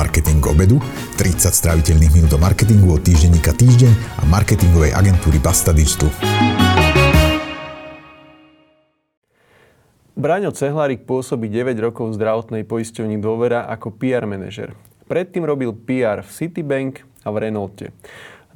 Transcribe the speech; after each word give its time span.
Marketing 0.00 0.40
obedu, 0.48 0.80
30 1.20 1.52
stráviteľných 1.52 2.12
minút 2.16 2.32
o 2.32 2.40
marketingu 2.40 2.96
od 2.96 3.04
týždenníka 3.04 3.52
Týždeň 3.52 3.92
a 4.16 4.24
marketingovej 4.32 4.96
agentúry 4.96 5.36
Basta 5.36 5.76
Digital. 5.76 6.08
Braňo 10.16 10.56
Cehlárik 10.56 11.04
pôsobí 11.04 11.52
9 11.52 11.76
rokov 11.84 12.08
v 12.08 12.16
zdravotnej 12.16 12.64
poisťovni 12.64 13.20
Dôvera 13.20 13.68
ako 13.68 13.92
PR 13.92 14.24
manažer. 14.24 14.72
Predtým 15.04 15.44
robil 15.44 15.76
PR 15.76 16.24
v 16.24 16.32
Citibank 16.32 17.04
a 17.20 17.28
v 17.28 17.36
Renaulte. 17.36 17.92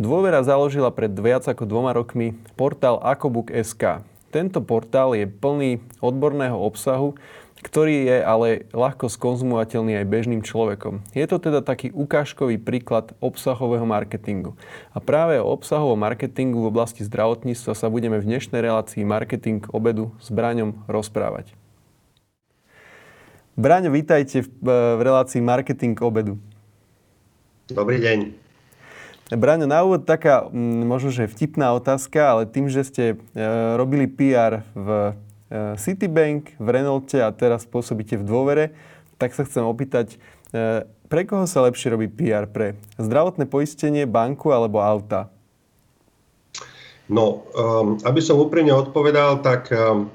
Dôvera 0.01 0.41
založila 0.41 0.89
pred 0.97 1.13
viac 1.13 1.45
ako 1.45 1.69
dvoma 1.69 1.93
rokmi 1.93 2.41
portál 2.57 2.97
Akobook.sk. 3.05 4.01
Tento 4.33 4.65
portál 4.65 5.13
je 5.13 5.29
plný 5.29 5.85
odborného 6.01 6.57
obsahu, 6.57 7.21
ktorý 7.63 8.11
je 8.11 8.19
ale 8.19 8.49
ľahko 8.75 9.07
skonzumovateľný 9.07 9.95
aj 10.03 10.11
bežným 10.11 10.43
človekom. 10.43 11.07
Je 11.15 11.23
to 11.31 11.39
teda 11.39 11.63
taký 11.63 11.95
ukážkový 11.95 12.59
príklad 12.59 13.15
obsahového 13.23 13.87
marketingu. 13.87 14.59
A 14.91 14.99
práve 14.99 15.39
o 15.39 15.47
obsahovom 15.55 15.99
marketingu 15.99 16.67
v 16.67 16.71
oblasti 16.75 17.07
zdravotníctva 17.07 17.73
sa 17.79 17.87
budeme 17.87 18.19
v 18.19 18.27
dnešnej 18.27 18.59
relácii 18.59 19.07
Marketing 19.07 19.63
obedu 19.71 20.11
s 20.19 20.35
Braňom 20.35 20.83
rozprávať. 20.91 21.55
Braňo, 23.55 23.95
vítajte 23.95 24.43
v, 24.43 24.67
v 24.67 25.01
relácii 25.01 25.39
Marketing 25.39 25.95
obedu. 26.03 26.43
Dobrý 27.71 28.03
deň. 28.03 28.35
Braňo, 29.33 29.65
na 29.65 29.81
úvod 29.87 30.05
taká 30.05 30.45
možno, 30.85 31.09
že 31.09 31.31
vtipná 31.31 31.73
otázka, 31.73 32.35
ale 32.35 32.43
tým, 32.45 32.69
že 32.69 32.85
ste 32.85 33.05
e, 33.15 33.17
robili 33.79 34.05
PR 34.05 34.61
v 34.77 35.17
e, 35.17 35.24
Citibank, 35.53 36.57
v 36.57 36.69
Renaulte 36.69 37.21
a 37.21 37.31
teraz 37.31 37.69
pôsobíte 37.69 38.17
v 38.17 38.25
dôvere, 38.25 38.65
tak 39.21 39.37
sa 39.37 39.47
chcem 39.47 39.63
opýtať, 39.63 40.17
e, 40.51 40.83
pre 41.07 41.23
koho 41.29 41.47
sa 41.47 41.63
lepšie 41.63 41.95
robí 41.95 42.11
PR? 42.11 42.49
Pre 42.51 42.75
zdravotné 42.99 43.47
poistenie, 43.47 44.09
banku 44.09 44.51
alebo 44.51 44.83
auta? 44.83 45.31
No, 47.05 47.45
um, 47.53 48.01
aby 48.09 48.25
som 48.25 48.41
úprimne 48.41 48.73
odpovedal, 48.73 49.45
tak 49.45 49.69
uh, 49.69 50.09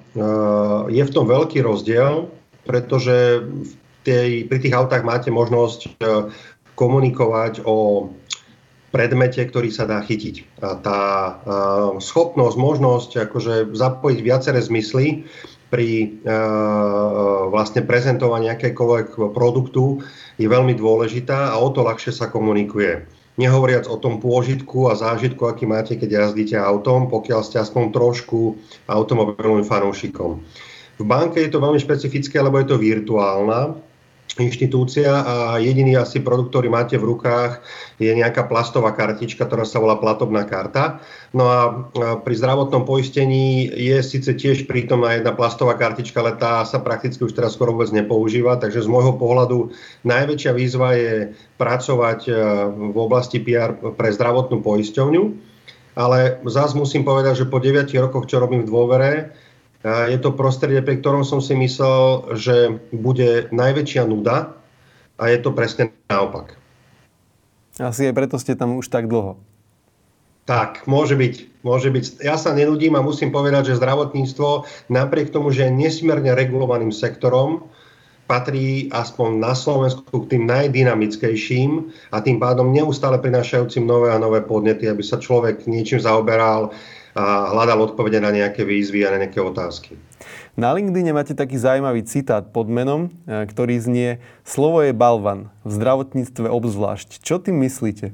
je 0.89 1.03
v 1.05 1.13
tom 1.13 1.29
veľký 1.29 1.61
rozdiel, 1.61 2.25
pretože 2.65 3.45
v 3.45 3.73
tej, 4.01 4.49
pri 4.49 4.57
tých 4.57 4.73
autách 4.73 5.05
máte 5.05 5.29
možnosť 5.29 5.79
uh, 5.85 6.33
komunikovať 6.73 7.61
o 7.61 8.09
predmete, 8.89 9.41
ktorý 9.45 9.69
sa 9.69 9.85
dá 9.85 10.01
chytiť. 10.01 10.61
A 10.65 10.69
tá 10.81 11.01
schopnosť, 12.01 12.55
možnosť 12.57 13.09
akože 13.29 13.73
zapojiť 13.73 14.19
viaceré 14.25 14.59
zmysly 14.59 15.29
pri 15.69 16.17
vlastne 17.53 17.85
prezentovaní 17.85 18.49
akékoľvek 18.49 19.33
produktu 19.37 20.01
je 20.41 20.49
veľmi 20.49 20.73
dôležitá 20.73 21.53
a 21.53 21.61
o 21.61 21.69
to 21.69 21.85
ľahšie 21.85 22.09
sa 22.09 22.25
komunikuje. 22.33 23.05
Nehovoriac 23.39 23.87
o 23.87 23.95
tom 23.95 24.19
pôžitku 24.19 24.91
a 24.91 24.99
zážitku, 24.99 25.47
aký 25.47 25.63
máte, 25.63 25.95
keď 25.95 26.27
jazdíte 26.27 26.59
autom, 26.59 27.07
pokiaľ 27.07 27.45
ste 27.45 27.61
aspoň 27.61 27.95
trošku 27.95 28.59
automobilovým 28.89 29.63
fanúšikom. 29.63 30.43
V 30.99 31.03
banke 31.07 31.39
je 31.39 31.47
to 31.47 31.63
veľmi 31.63 31.79
špecifické, 31.79 32.43
lebo 32.43 32.59
je 32.59 32.67
to 32.67 32.75
virtuálna 32.75 33.79
inštitúcia 34.37 35.09
a 35.09 35.35
jediný 35.57 35.97
asi 35.97 36.21
produkt, 36.21 36.53
ktorý 36.53 36.69
máte 36.69 37.01
v 37.01 37.09
rukách, 37.15 37.65
je 37.97 38.13
nejaká 38.13 38.45
plastová 38.45 38.93
kartička, 38.93 39.49
ktorá 39.49 39.65
sa 39.65 39.81
volá 39.81 39.97
platobná 39.97 40.45
karta. 40.45 41.01
No 41.33 41.49
a 41.49 41.59
pri 42.21 42.35
zdravotnom 42.37 42.85
poistení 42.85 43.65
je 43.73 43.97
síce 44.05 44.29
tiež 44.37 44.69
prítomná 44.69 45.17
jedna 45.17 45.33
plastová 45.33 45.73
kartička, 45.73 46.21
ale 46.21 46.37
tá 46.37 46.61
sa 46.63 46.77
prakticky 46.77 47.25
už 47.25 47.33
teraz 47.33 47.57
skoro 47.57 47.73
vôbec 47.73 47.89
nepoužíva, 47.89 48.61
takže 48.61 48.85
z 48.85 48.91
môjho 48.91 49.17
pohľadu 49.17 49.73
najväčšia 50.05 50.51
výzva 50.53 50.93
je 50.93 51.33
pracovať 51.57 52.19
e, 52.29 52.31
v 52.93 52.97
oblasti 52.97 53.41
PR 53.41 53.73
pre 53.73 54.13
zdravotnú 54.13 54.61
poisťovňu. 54.61 55.23
Ale 55.99 56.39
zás 56.47 56.71
musím 56.77 57.03
povedať, 57.03 57.43
že 57.43 57.51
po 57.51 57.59
9 57.59 57.91
rokoch, 57.99 58.29
čo 58.29 58.39
robím 58.39 58.63
v 58.63 58.71
dôvere, 58.71 59.11
je 59.83 60.17
to 60.19 60.35
prostredie, 60.35 60.83
pri 60.83 60.99
ktorom 60.99 61.23
som 61.23 61.39
si 61.39 61.55
myslel, 61.55 62.35
že 62.35 62.83
bude 62.91 63.47
najväčšia 63.51 64.03
nuda 64.03 64.55
a 65.15 65.23
je 65.31 65.37
to 65.39 65.55
presne 65.55 65.95
naopak. 66.11 66.59
Asi 67.79 68.11
aj 68.11 68.15
preto 68.15 68.35
ste 68.35 68.59
tam 68.59 68.75
už 68.75 68.91
tak 68.91 69.07
dlho. 69.07 69.39
Tak, 70.43 70.89
môže 70.89 71.15
byť. 71.15 71.63
Môže 71.63 71.93
byť. 71.93 72.25
Ja 72.25 72.35
sa 72.35 72.51
nenudím 72.51 72.97
a 72.97 73.05
musím 73.05 73.29
povedať, 73.29 73.71
že 73.71 73.79
zdravotníctvo 73.79 74.65
napriek 74.89 75.29
tomu, 75.29 75.53
že 75.53 75.69
je 75.69 75.77
nesmierne 75.77 76.33
regulovaným 76.33 76.91
sektorom, 76.91 77.69
patrí 78.29 78.89
aspoň 78.93 79.29
na 79.41 79.53
Slovensku 79.57 80.05
k 80.25 80.37
tým 80.37 80.43
najdynamickejším 80.45 81.71
a 82.13 82.21
tým 82.21 82.37
pádom 82.37 82.69
neustále 82.69 83.17
prinášajúcim 83.17 83.85
nové 83.85 84.13
a 84.13 84.21
nové 84.21 84.45
podnety, 84.45 84.85
aby 84.85 85.01
sa 85.01 85.17
človek 85.17 85.65
niečím 85.65 85.97
zaoberal, 85.97 86.69
a 87.17 87.53
hľadal 87.53 87.89
odpovede 87.89 88.21
na 88.21 88.29
nejaké 88.29 88.65
výzvy 88.65 89.05
a 89.05 89.13
na 89.13 89.25
nejaké 89.25 89.41
otázky. 89.41 89.97
Na 90.59 90.75
LinkedIn 90.75 91.15
máte 91.15 91.31
taký 91.31 91.55
zaujímavý 91.55 92.03
citát 92.03 92.43
pod 92.51 92.67
menom, 92.67 93.07
e, 93.23 93.47
ktorý 93.47 93.79
znie 93.79 94.09
Slovo 94.43 94.83
je 94.83 94.91
balvan, 94.91 95.47
v 95.63 95.71
zdravotníctve 95.71 96.51
obzvlášť. 96.51 97.23
Čo 97.23 97.39
tým 97.39 97.63
myslíte? 97.63 98.11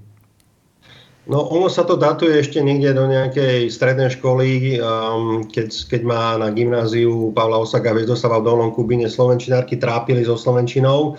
No, 1.26 1.42
ono 1.42 1.74
sa 1.74 1.82
to 1.82 1.98
datuje 1.98 2.38
ešte 2.38 2.62
niekde 2.62 2.94
do 2.94 3.10
nejakej 3.10 3.74
strednej 3.74 4.14
školy, 4.14 4.78
um, 4.78 5.42
keď, 5.50 5.74
keď 5.90 6.02
má 6.06 6.38
na 6.38 6.54
gymnáziu 6.54 7.34
Pavla 7.34 7.66
Osaka 7.66 7.98
Hviezdosava 7.98 8.38
v 8.38 8.46
Dolnom 8.46 8.70
Kubine 8.70 9.10
slovenčinárky 9.10 9.82
trápili 9.82 10.22
so 10.22 10.38
slovenčinou. 10.38 11.18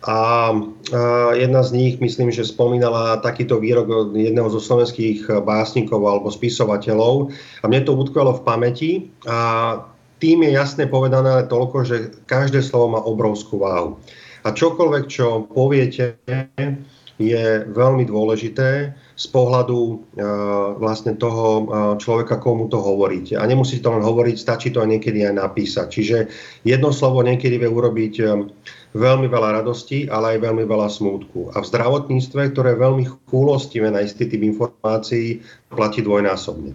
A 0.00 0.48
jedna 1.36 1.60
z 1.60 1.70
nich, 1.76 1.94
myslím, 2.00 2.32
že 2.32 2.48
spomínala 2.48 3.20
takýto 3.20 3.60
výrok 3.60 4.16
jedného 4.16 4.48
zo 4.48 4.56
slovenských 4.56 5.28
básnikov 5.44 6.00
alebo 6.08 6.32
spisovateľov. 6.32 7.28
A 7.60 7.64
mne 7.68 7.84
to 7.84 7.92
utkvelo 7.92 8.40
v 8.40 8.44
pamäti. 8.44 8.90
A 9.28 9.76
tým 10.20 10.44
je 10.44 10.56
jasne 10.56 10.88
povedané 10.88 11.44
toľko, 11.48 11.84
že 11.84 11.96
každé 12.24 12.64
slovo 12.64 12.96
má 12.96 13.00
obrovskú 13.04 13.60
váhu. 13.60 14.00
A 14.44 14.56
čokoľvek, 14.56 15.04
čo 15.08 15.44
poviete, 15.52 16.16
je 17.20 17.68
veľmi 17.68 18.08
dôležité 18.08 18.96
z 18.96 19.26
pohľadu 19.28 19.76
uh, 19.76 19.98
vlastne 20.80 21.12
toho 21.20 21.44
uh, 21.44 21.64
človeka, 22.00 22.40
komu 22.40 22.72
to 22.72 22.80
hovoríte. 22.80 23.36
A 23.36 23.44
nemusíte 23.44 23.84
to 23.84 23.92
len 23.92 24.00
hovoriť, 24.00 24.36
stačí 24.40 24.72
to 24.72 24.80
aj 24.80 24.88
niekedy 24.88 25.28
aj 25.28 25.36
napísať. 25.36 25.86
Čiže 25.92 26.16
jedno 26.64 26.88
slovo 26.88 27.20
niekedy 27.20 27.60
vie 27.60 27.68
urobiť 27.68 28.14
um, 28.24 28.48
veľmi 28.94 29.30
veľa 29.30 29.62
radosti, 29.62 30.10
ale 30.10 30.36
aj 30.36 30.50
veľmi 30.50 30.64
veľa 30.66 30.88
smútku. 30.90 31.54
A 31.54 31.62
v 31.62 31.68
zdravotníctve, 31.70 32.50
ktoré 32.54 32.74
je 32.74 32.82
veľmi 32.82 33.04
chúlostivé 33.30 33.88
na 33.90 34.02
istý 34.02 34.26
typ 34.26 34.42
informácií, 34.42 35.42
platí 35.70 36.02
dvojnásobne. 36.02 36.74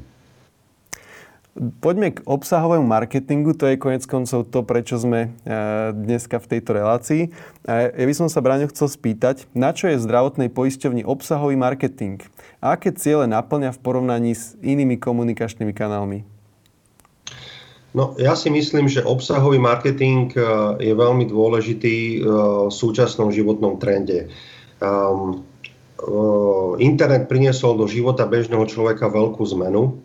Poďme 1.56 2.20
k 2.20 2.24
obsahovému 2.28 2.84
marketingu, 2.84 3.56
to 3.56 3.72
je 3.72 3.80
konec 3.80 4.04
koncov 4.04 4.44
to, 4.52 4.60
prečo 4.68 5.00
sme 5.00 5.32
e, 5.48 5.56
dneska 5.96 6.36
v 6.44 6.50
tejto 6.52 6.76
relácii. 6.76 7.32
Ja 7.64 8.04
by 8.04 8.12
som 8.12 8.28
sa, 8.28 8.44
Braňo, 8.44 8.68
chcel 8.68 8.92
spýtať, 8.92 9.48
na 9.56 9.72
čo 9.72 9.88
je 9.88 9.96
v 9.96 10.04
zdravotnej 10.04 10.52
poisťovni 10.52 11.08
obsahový 11.08 11.56
marketing? 11.56 12.20
Aké 12.60 12.92
ciele 12.92 13.24
naplňa 13.32 13.72
v 13.72 13.80
porovnaní 13.80 14.36
s 14.36 14.60
inými 14.60 15.00
komunikačnými 15.00 15.72
kanálmi? 15.72 16.35
No, 17.96 18.12
ja 18.20 18.36
si 18.36 18.52
myslím, 18.52 18.92
že 18.92 19.08
obsahový 19.08 19.56
marketing 19.56 20.36
e, 20.36 20.40
je 20.84 20.92
veľmi 20.92 21.32
dôležitý 21.32 21.98
e, 21.98 22.18
v 22.68 22.74
súčasnom 22.74 23.32
životnom 23.32 23.80
trende. 23.80 24.28
Um, 24.84 25.48
internet 26.76 27.32
priniesol 27.32 27.80
do 27.80 27.88
života 27.88 28.28
bežného 28.28 28.68
človeka 28.68 29.08
veľkú 29.08 29.40
zmenu 29.56 30.04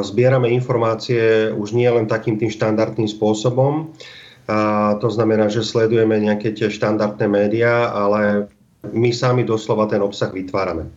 Zbierame 0.00 0.48
informácie 0.48 1.52
už 1.52 1.76
nie 1.76 1.88
len 1.88 2.08
takým 2.08 2.40
tým 2.40 2.48
štandardným 2.48 3.04
spôsobom. 3.04 3.92
A 4.48 4.96
to 4.98 5.12
znamená, 5.12 5.52
že 5.52 5.60
sledujeme 5.60 6.16
nejaké 6.18 6.56
tie 6.56 6.72
štandardné 6.72 7.28
médiá, 7.28 7.92
ale 7.92 8.48
my 8.90 9.12
sami 9.12 9.44
doslova 9.44 9.86
ten 9.86 10.00
obsah 10.00 10.32
vytvárame. 10.32 10.88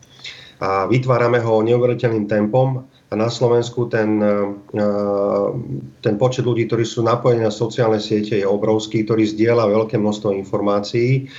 A 0.63 0.87
vytvárame 0.87 1.43
ho 1.43 1.61
neuveriteľným 1.61 2.25
tempom 2.31 2.87
na 3.13 3.29
Slovensku 3.29 3.85
ten, 3.85 4.17
ten 6.01 6.15
počet 6.17 6.41
ľudí, 6.41 6.65
ktorí 6.65 6.85
sú 6.87 7.05
napojení 7.05 7.45
na 7.45 7.53
sociálne 7.53 8.01
siete 8.01 8.41
je 8.41 8.47
obrovský, 8.49 9.05
ktorý 9.05 9.29
zdieľa 9.29 9.69
veľké 9.69 10.01
množstvo 10.01 10.33
informácií 10.33 11.29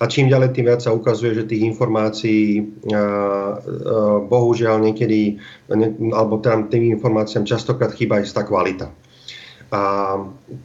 a 0.00 0.08
čím 0.08 0.32
ďalej, 0.32 0.56
tým 0.56 0.64
viac 0.64 0.80
sa 0.80 0.96
ukazuje, 0.96 1.36
že 1.36 1.44
tých 1.44 1.60
informácií 1.60 2.64
bohužiaľ 4.32 4.80
niekedy, 4.80 5.36
alebo 6.16 6.40
tam 6.40 6.72
tým 6.72 6.96
informáciám 6.96 7.44
častokrát 7.44 7.92
chýba 7.92 8.24
istá 8.24 8.40
kvalita. 8.40 8.88
A 9.70 9.82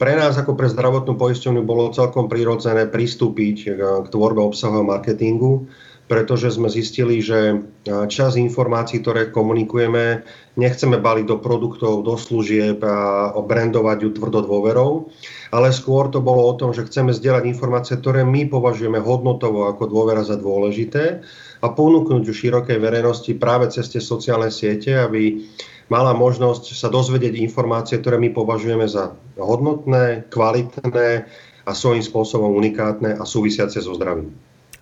pre 0.00 0.16
nás 0.16 0.34
ako 0.40 0.56
pre 0.56 0.72
zdravotnú 0.72 1.14
poisťovňu 1.20 1.62
bolo 1.62 1.92
celkom 1.92 2.26
prirodzené 2.32 2.88
pristúpiť 2.88 3.56
k 3.76 4.06
tvorbe 4.08 4.40
obsahového 4.40 4.88
marketingu, 4.88 5.68
pretože 6.06 6.54
sme 6.54 6.70
zistili, 6.70 7.18
že 7.18 7.66
čas 8.06 8.38
informácií, 8.38 9.02
ktoré 9.02 9.34
komunikujeme, 9.34 10.22
nechceme 10.54 11.02
baliť 11.02 11.26
do 11.26 11.36
produktov, 11.42 12.06
do 12.06 12.14
služieb 12.14 12.78
a 12.86 13.30
obrandovať 13.34 13.98
ju 14.06 14.10
tvrdo 14.14 14.46
dôverou, 14.46 15.10
ale 15.50 15.74
skôr 15.74 16.06
to 16.14 16.22
bolo 16.22 16.46
o 16.46 16.54
tom, 16.54 16.70
že 16.70 16.86
chceme 16.86 17.10
zdieľať 17.10 17.50
informácie, 17.50 17.98
ktoré 17.98 18.22
my 18.22 18.46
považujeme 18.46 19.02
hodnotovo 19.02 19.66
ako 19.66 19.90
dôvera 19.90 20.22
za 20.22 20.38
dôležité 20.38 21.26
a 21.58 21.66
ponúknuť 21.66 22.22
ju 22.22 22.34
širokej 22.34 22.78
verejnosti 22.78 23.34
práve 23.34 23.66
cez 23.74 23.90
tie 23.90 23.98
sociálne 23.98 24.54
siete, 24.54 24.94
aby 24.94 25.42
mala 25.90 26.14
možnosť 26.14 26.70
sa 26.70 26.86
dozvedieť 26.86 27.34
informácie, 27.34 27.98
ktoré 27.98 28.18
my 28.22 28.30
považujeme 28.30 28.86
za 28.86 29.14
hodnotné, 29.34 30.30
kvalitné 30.30 31.26
a 31.66 31.70
svojím 31.74 32.02
spôsobom 32.02 32.54
unikátne 32.54 33.18
a 33.18 33.26
súvisiace 33.26 33.82
so 33.82 33.90
zdravím. 33.98 34.30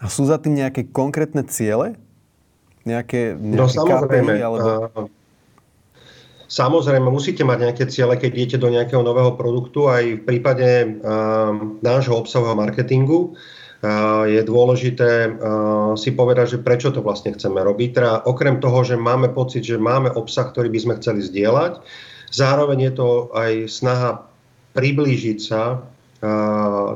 A 0.01 0.11
sú 0.11 0.27
za 0.27 0.41
tým 0.41 0.59
nejaké 0.59 0.91
konkrétne 0.91 1.47
ciele? 1.47 1.99
Nejaké, 2.85 3.37
nejaké 3.39 3.59
no 3.59 3.67
samozrejme. 3.69 4.33
KPI, 4.37 4.43
alebo... 4.45 4.69
Samozrejme, 6.45 7.09
musíte 7.09 7.43
mať 7.43 7.59
nejaké 7.67 7.85
ciele, 7.89 8.15
keď 8.15 8.31
idete 8.31 8.59
do 8.61 8.69
nejakého 8.71 9.03
nového 9.03 9.35
produktu. 9.35 9.91
Aj 9.91 10.05
v 10.05 10.23
prípade 10.23 11.01
uh, 11.03 11.57
nášho 11.81 12.15
obsahového 12.15 12.55
marketingu 12.55 13.33
uh, 13.33 14.29
je 14.29 14.45
dôležité 14.45 15.35
uh, 15.35 15.97
si 15.97 16.13
povedať, 16.13 16.55
že 16.55 16.63
prečo 16.63 16.93
to 16.93 17.01
vlastne 17.01 17.35
chceme 17.35 17.59
robiť. 17.59 17.91
Teda 17.97 18.13
okrem 18.29 18.61
toho, 18.61 18.85
že 18.85 18.95
máme 18.95 19.33
pocit, 19.33 19.65
že 19.65 19.81
máme 19.81 20.13
obsah, 20.15 20.47
ktorý 20.53 20.69
by 20.69 20.79
sme 20.79 20.95
chceli 21.01 21.25
zdieľať, 21.25 21.81
zároveň 22.31 22.79
je 22.87 22.93
to 22.93 23.09
aj 23.35 23.53
snaha 23.67 24.11
priblížiť 24.77 25.39
sa 25.41 25.81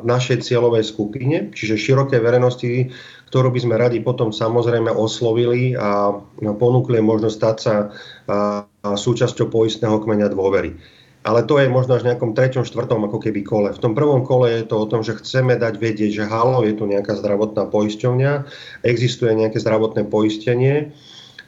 našej 0.02 0.40
cieľovej 0.40 0.88
skupine, 0.88 1.52
čiže 1.52 1.76
širokej 1.76 2.20
verejnosti, 2.24 2.88
ktorú 3.28 3.52
by 3.52 3.60
sme 3.60 3.74
radi 3.76 4.00
potom 4.00 4.32
samozrejme 4.32 4.88
oslovili 4.88 5.76
a 5.76 6.16
ponúkli 6.40 6.96
možnosť 7.04 7.36
stať 7.36 7.56
sa 7.60 7.74
súčasťou 8.88 9.52
poistného 9.52 10.00
kmeňa 10.00 10.32
dôvery. 10.32 10.72
Ale 11.28 11.44
to 11.44 11.60
je 11.60 11.68
možno 11.68 11.98
až 11.98 12.06
v 12.06 12.14
nejakom 12.14 12.32
treťom, 12.32 12.64
štvrtom 12.64 13.04
ako 13.04 13.20
keby 13.20 13.44
kole. 13.44 13.68
V 13.74 13.82
tom 13.82 13.92
prvom 13.92 14.24
kole 14.24 14.48
je 14.48 14.64
to 14.64 14.80
o 14.80 14.88
tom, 14.88 15.04
že 15.04 15.18
chceme 15.18 15.60
dať 15.60 15.76
vedieť, 15.76 16.24
že 16.24 16.30
halo, 16.30 16.64
je 16.64 16.72
tu 16.72 16.88
nejaká 16.88 17.20
zdravotná 17.20 17.68
poisťovňa, 17.68 18.48
existuje 18.86 19.36
nejaké 19.36 19.60
zdravotné 19.60 20.08
poistenie, 20.08 20.94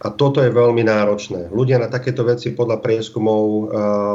a 0.00 0.08
toto 0.08 0.40
je 0.40 0.48
veľmi 0.48 0.80
náročné. 0.80 1.52
Ľudia 1.52 1.76
na 1.76 1.92
takéto 1.92 2.24
veci 2.24 2.56
podľa 2.56 2.80
prieskumov 2.80 3.42
uh, 3.44 3.64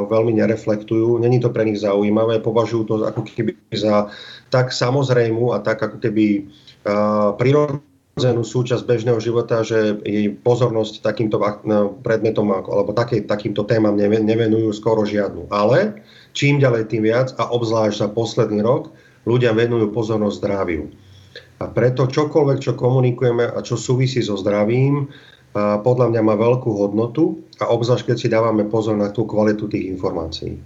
veľmi 0.10 0.34
nereflektujú, 0.42 1.22
není 1.22 1.38
to 1.38 1.54
pre 1.54 1.62
nich 1.62 1.78
zaujímavé, 1.78 2.42
považujú 2.42 2.84
to 2.90 2.96
ako 3.06 3.22
keby 3.22 3.54
za 3.70 4.10
tak 4.50 4.74
samozrejmu 4.74 5.54
a 5.54 5.62
tak 5.62 5.78
ako 5.86 6.02
keby 6.02 6.50
uh, 6.90 7.38
prirodzenú 7.38 8.42
súčasť 8.42 8.82
bežného 8.82 9.22
života, 9.22 9.62
že 9.62 10.02
jej 10.02 10.34
pozornosť 10.34 11.06
takýmto 11.06 11.38
predmetom 12.02 12.50
alebo 12.50 12.90
taký, 12.98 13.22
takýmto 13.22 13.62
témam 13.70 13.94
nevenujú 14.02 14.74
skoro 14.74 15.06
žiadnu. 15.06 15.54
Ale 15.54 16.02
čím 16.34 16.58
ďalej 16.58 16.90
tým 16.90 17.06
viac 17.06 17.38
a 17.38 17.46
obzvlášť 17.54 18.02
za 18.02 18.08
posledný 18.10 18.66
rok 18.66 18.90
ľudia 19.30 19.54
venujú 19.54 19.94
pozornosť 19.94 20.38
zdraviu. 20.42 20.90
A 21.62 21.72
preto 21.72 22.10
čokoľvek, 22.10 22.58
čo 22.60 22.74
komunikujeme 22.76 23.48
a 23.48 23.60
čo 23.64 23.80
súvisí 23.80 24.20
so 24.20 24.36
zdravím, 24.36 25.08
podľa 25.56 26.12
mňa 26.12 26.22
má 26.22 26.36
veľkú 26.36 26.68
hodnotu 26.68 27.40
a 27.64 27.72
obzvlášť, 27.72 28.12
keď 28.12 28.18
si 28.20 28.28
dávame 28.28 28.68
pozor 28.68 29.00
na 29.00 29.08
tú 29.08 29.24
kvalitu 29.24 29.72
tých 29.72 29.88
informácií. 29.88 30.60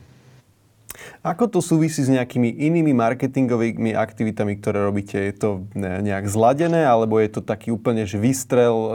Ako 1.20 1.52
to 1.52 1.60
súvisí 1.60 2.00
s 2.00 2.10
nejakými 2.12 2.48
inými 2.48 2.96
marketingovými 2.96 3.92
aktivitami, 3.92 4.56
ktoré 4.56 4.88
robíte? 4.88 5.20
Je 5.20 5.36
to 5.36 5.50
nejak 5.76 6.32
zladené, 6.32 6.88
alebo 6.88 7.20
je 7.20 7.28
to 7.28 7.42
taký 7.44 7.76
úplne 7.76 8.08
že 8.08 8.16
vystrel 8.16 8.76
e, 8.76 8.92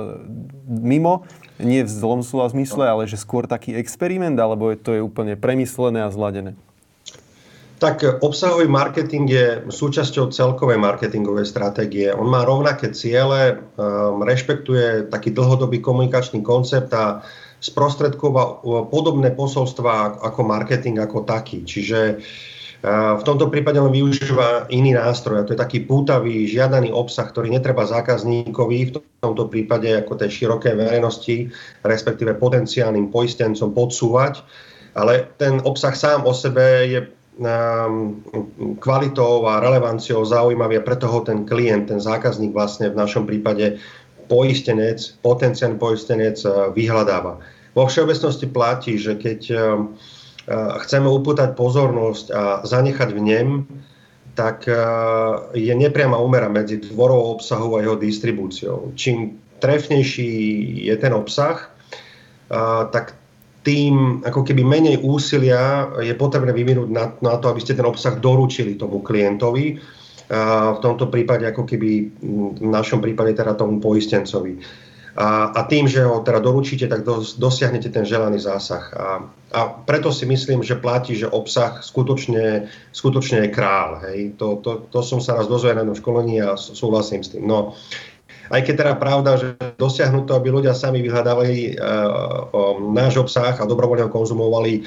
mimo? 0.69 1.29
Nie 1.61 1.85
v 1.85 1.93
zlom 1.93 2.25
slova 2.25 2.51
zmysle, 2.51 2.85
ale 2.89 3.05
že 3.05 3.21
skôr 3.21 3.45
taký 3.45 3.77
experiment, 3.77 4.41
alebo 4.41 4.73
je 4.73 4.81
to 4.81 4.91
je 4.97 5.05
úplne 5.05 5.37
premyslené 5.37 6.03
a 6.03 6.11
zladené? 6.11 6.57
Tak 7.75 8.23
obsahový 8.23 8.71
marketing 8.71 9.27
je 9.27 9.47
súčasťou 9.67 10.31
celkovej 10.31 10.79
marketingovej 10.79 11.43
stratégie. 11.51 12.15
On 12.15 12.25
má 12.25 12.47
rovnaké 12.47 12.95
ciele, 12.95 13.59
um, 13.59 14.23
rešpektuje 14.23 15.11
taký 15.11 15.35
dlhodobý 15.35 15.83
komunikačný 15.83 16.47
koncept 16.47 16.95
a 16.95 17.27
sprostredkova 17.59 18.63
podobné 18.95 19.35
posolstva 19.35 20.23
ako 20.23 20.41
marketing 20.47 21.03
ako 21.03 21.27
taký. 21.27 21.67
Čiže 21.67 22.01
uh, 22.15 23.19
v 23.19 23.23
tomto 23.27 23.51
prípade 23.51 23.83
len 23.83 23.91
využíva 23.91 24.71
iný 24.71 24.95
nástroj 24.95 25.43
a 25.43 25.47
to 25.49 25.59
je 25.59 25.61
taký 25.61 25.83
pútavý, 25.83 26.47
žiadaný 26.47 26.95
obsah, 26.95 27.27
ktorý 27.27 27.51
netreba 27.51 27.91
zákazníkovi, 27.91 28.79
v 28.87 28.91
tomto 29.19 29.51
prípade 29.51 29.91
ako 29.91 30.15
tej 30.15 30.31
širokej 30.31 30.79
verejnosti, 30.79 31.51
respektíve 31.83 32.39
potenciálnym 32.39 33.11
poistencom 33.11 33.75
podsúvať, 33.75 34.47
ale 34.95 35.27
ten 35.43 35.59
obsah 35.67 35.93
sám 35.93 36.23
o 36.23 36.31
sebe 36.31 36.87
je 36.87 37.01
kvalitou 38.79 39.47
a 39.47 39.59
relevanciou 39.59 40.23
zaujímavý 40.23 40.79
a 40.79 40.87
preto 40.87 41.11
ho 41.11 41.21
ten 41.27 41.43
klient, 41.43 41.91
ten 41.91 41.99
zákazník 41.99 42.55
vlastne 42.55 42.95
v 42.95 42.99
našom 42.99 43.27
prípade 43.27 43.83
poistenec, 44.31 45.19
potenciálny 45.21 45.77
poistenec 45.77 46.39
eh, 46.47 46.71
vyhľadáva. 46.73 47.43
Vo 47.75 47.85
všeobecnosti 47.91 48.47
platí, 48.47 48.97
že 48.97 49.19
keď 49.19 49.41
eh, 49.51 49.61
chceme 50.55 51.09
upútať 51.09 51.59
pozornosť 51.59 52.27
a 52.31 52.43
zanechať 52.63 53.09
v 53.13 53.21
nem, 53.21 53.49
tak 54.39 54.71
eh, 54.71 54.79
je 55.59 55.75
nepriama 55.75 56.17
úmera 56.17 56.47
medzi 56.47 56.81
tvorou 56.81 57.35
obsahu 57.35 57.77
a 57.77 57.83
jeho 57.83 57.97
distribúciou. 57.99 58.95
Čím 58.95 59.43
trefnejší 59.59 60.31
je 60.87 60.95
ten 61.01 61.15
obsah, 61.17 61.73
tak 62.93 63.17
tým 63.65 64.21
ako 64.21 64.45
keby 64.45 64.61
menej 64.61 65.01
úsilia 65.01 65.89
je 66.05 66.13
potrebné 66.13 66.53
vyvinúť 66.53 66.89
na, 66.93 67.17
na 67.25 67.35
to, 67.41 67.49
aby 67.49 67.65
ste 67.65 67.73
ten 67.73 67.89
obsah 67.89 68.21
doručili 68.21 68.77
tomu 68.77 69.01
klientovi. 69.01 69.81
A 70.29 70.73
v 70.77 70.83
tomto 70.85 71.09
prípade 71.09 71.49
ako 71.49 71.65
keby 71.69 71.91
v 72.61 72.69
našom 72.69 73.01
prípade 73.01 73.37
teda 73.37 73.57
tomu 73.57 73.81
poistencovi. 73.81 74.61
A, 75.15 75.55
a 75.55 75.61
tým, 75.71 75.87
že 75.87 76.03
ho 76.03 76.27
teda 76.27 76.43
doručíte, 76.43 76.91
tak 76.91 77.07
dos, 77.07 77.39
dosiahnete 77.39 77.87
ten 77.87 78.03
želaný 78.03 78.43
zásah. 78.43 78.85
A, 78.99 79.07
a 79.55 79.61
preto 79.87 80.11
si 80.11 80.27
myslím, 80.27 80.67
že 80.67 80.75
platí, 80.75 81.15
že 81.15 81.31
obsah 81.31 81.79
skutočne, 81.87 82.67
skutočne 82.91 83.47
je 83.47 83.55
král. 83.55 84.03
Hej. 84.11 84.35
To, 84.43 84.59
to, 84.59 84.91
to 84.91 85.01
som 85.07 85.23
sa 85.23 85.39
raz 85.39 85.47
dozvedel 85.47 85.87
na 85.87 85.95
školení 85.95 86.43
a 86.43 86.59
súhlasím 86.59 87.23
s 87.23 87.31
tým. 87.31 87.47
No, 87.47 87.79
aj 88.53 88.61
keď 88.65 88.75
teda 88.75 88.95
pravda, 89.01 89.41
že 89.41 89.49
dosiahnuť 89.81 90.25
to, 90.29 90.33
aby 90.37 90.49
ľudia 90.53 90.77
sami 90.77 91.01
vyhľadávali 91.01 91.77
uh, 91.77 92.77
náš 92.93 93.21
obsah 93.21 93.57
a 93.57 93.69
dobrovoľne 93.69 94.09
ho 94.09 94.13
konzumovali, 94.13 94.85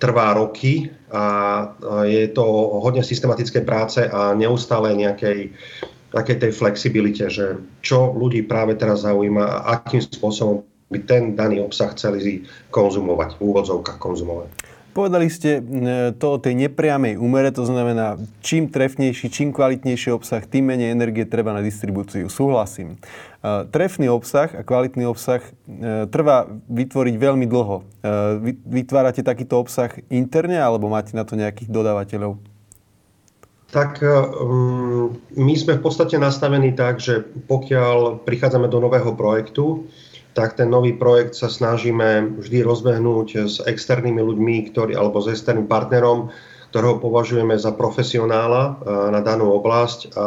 trvá 0.00 0.32
roky 0.32 0.88
a 1.12 1.24
je 2.08 2.32
to 2.32 2.44
hodne 2.80 3.04
systematické 3.04 3.60
práce 3.68 4.00
a 4.00 4.32
neustále 4.32 4.96
nejakej 4.96 5.52
takej 6.10 6.36
tej 6.42 6.52
flexibilite, 6.56 7.24
že 7.30 7.60
čo 7.84 8.10
ľudí 8.10 8.42
práve 8.42 8.74
teraz 8.74 9.06
zaujíma 9.06 9.44
a 9.46 9.78
akým 9.78 10.02
spôsobom 10.02 10.66
by 10.90 10.98
ten 11.06 11.38
daný 11.38 11.62
obsah 11.62 11.94
chceli 11.94 12.42
konzumovať, 12.74 13.38
v 13.38 13.40
úvodzovkách 13.46 13.98
konzumovať. 14.02 14.48
Povedali 14.90 15.30
ste 15.30 15.62
to 16.18 16.26
o 16.34 16.42
tej 16.42 16.58
nepriamej 16.58 17.14
úmere, 17.14 17.54
to 17.54 17.62
znamená, 17.62 18.18
čím 18.42 18.66
trefnejší, 18.66 19.30
čím 19.30 19.54
kvalitnejší 19.54 20.10
obsah, 20.10 20.42
tým 20.42 20.66
menej 20.66 20.90
energie 20.90 21.22
treba 21.22 21.54
na 21.54 21.62
distribúciu. 21.62 22.26
Súhlasím. 22.26 22.98
Trefný 23.70 24.12
obsah 24.12 24.52
a 24.52 24.60
kvalitný 24.60 25.08
obsah 25.08 25.40
e, 25.40 26.04
trvá 26.12 26.44
vytvoriť 26.68 27.14
veľmi 27.16 27.48
dlho. 27.48 27.80
E, 27.80 27.82
vytvárate 28.68 29.24
takýto 29.24 29.56
obsah 29.56 29.88
interne 30.12 30.60
alebo 30.60 30.92
máte 30.92 31.16
na 31.16 31.24
to 31.24 31.40
nejakých 31.40 31.72
dodávateľov? 31.72 32.36
Tak 33.72 34.04
e, 34.04 34.12
my 35.40 35.54
sme 35.56 35.80
v 35.80 35.82
podstate 35.82 36.20
nastavení 36.20 36.76
tak, 36.76 37.00
že 37.00 37.24
pokiaľ 37.48 38.28
prichádzame 38.28 38.68
do 38.68 38.76
nového 38.76 39.16
projektu, 39.16 39.88
tak 40.34 40.54
ten 40.54 40.70
nový 40.70 40.94
projekt 40.94 41.34
sa 41.34 41.50
snažíme 41.50 42.38
vždy 42.38 42.62
rozbehnúť 42.62 43.28
s 43.50 43.56
externými 43.62 44.22
ľuďmi, 44.22 44.70
ktorý, 44.70 44.94
alebo 44.94 45.18
s 45.18 45.30
externým 45.34 45.66
partnerom, 45.66 46.30
ktorého 46.70 47.02
považujeme 47.02 47.58
za 47.58 47.74
profesionála 47.74 48.62
eh, 48.62 48.74
na 49.10 49.20
danú 49.20 49.50
oblasť 49.58 50.14
a, 50.14 50.18
a 50.18 50.26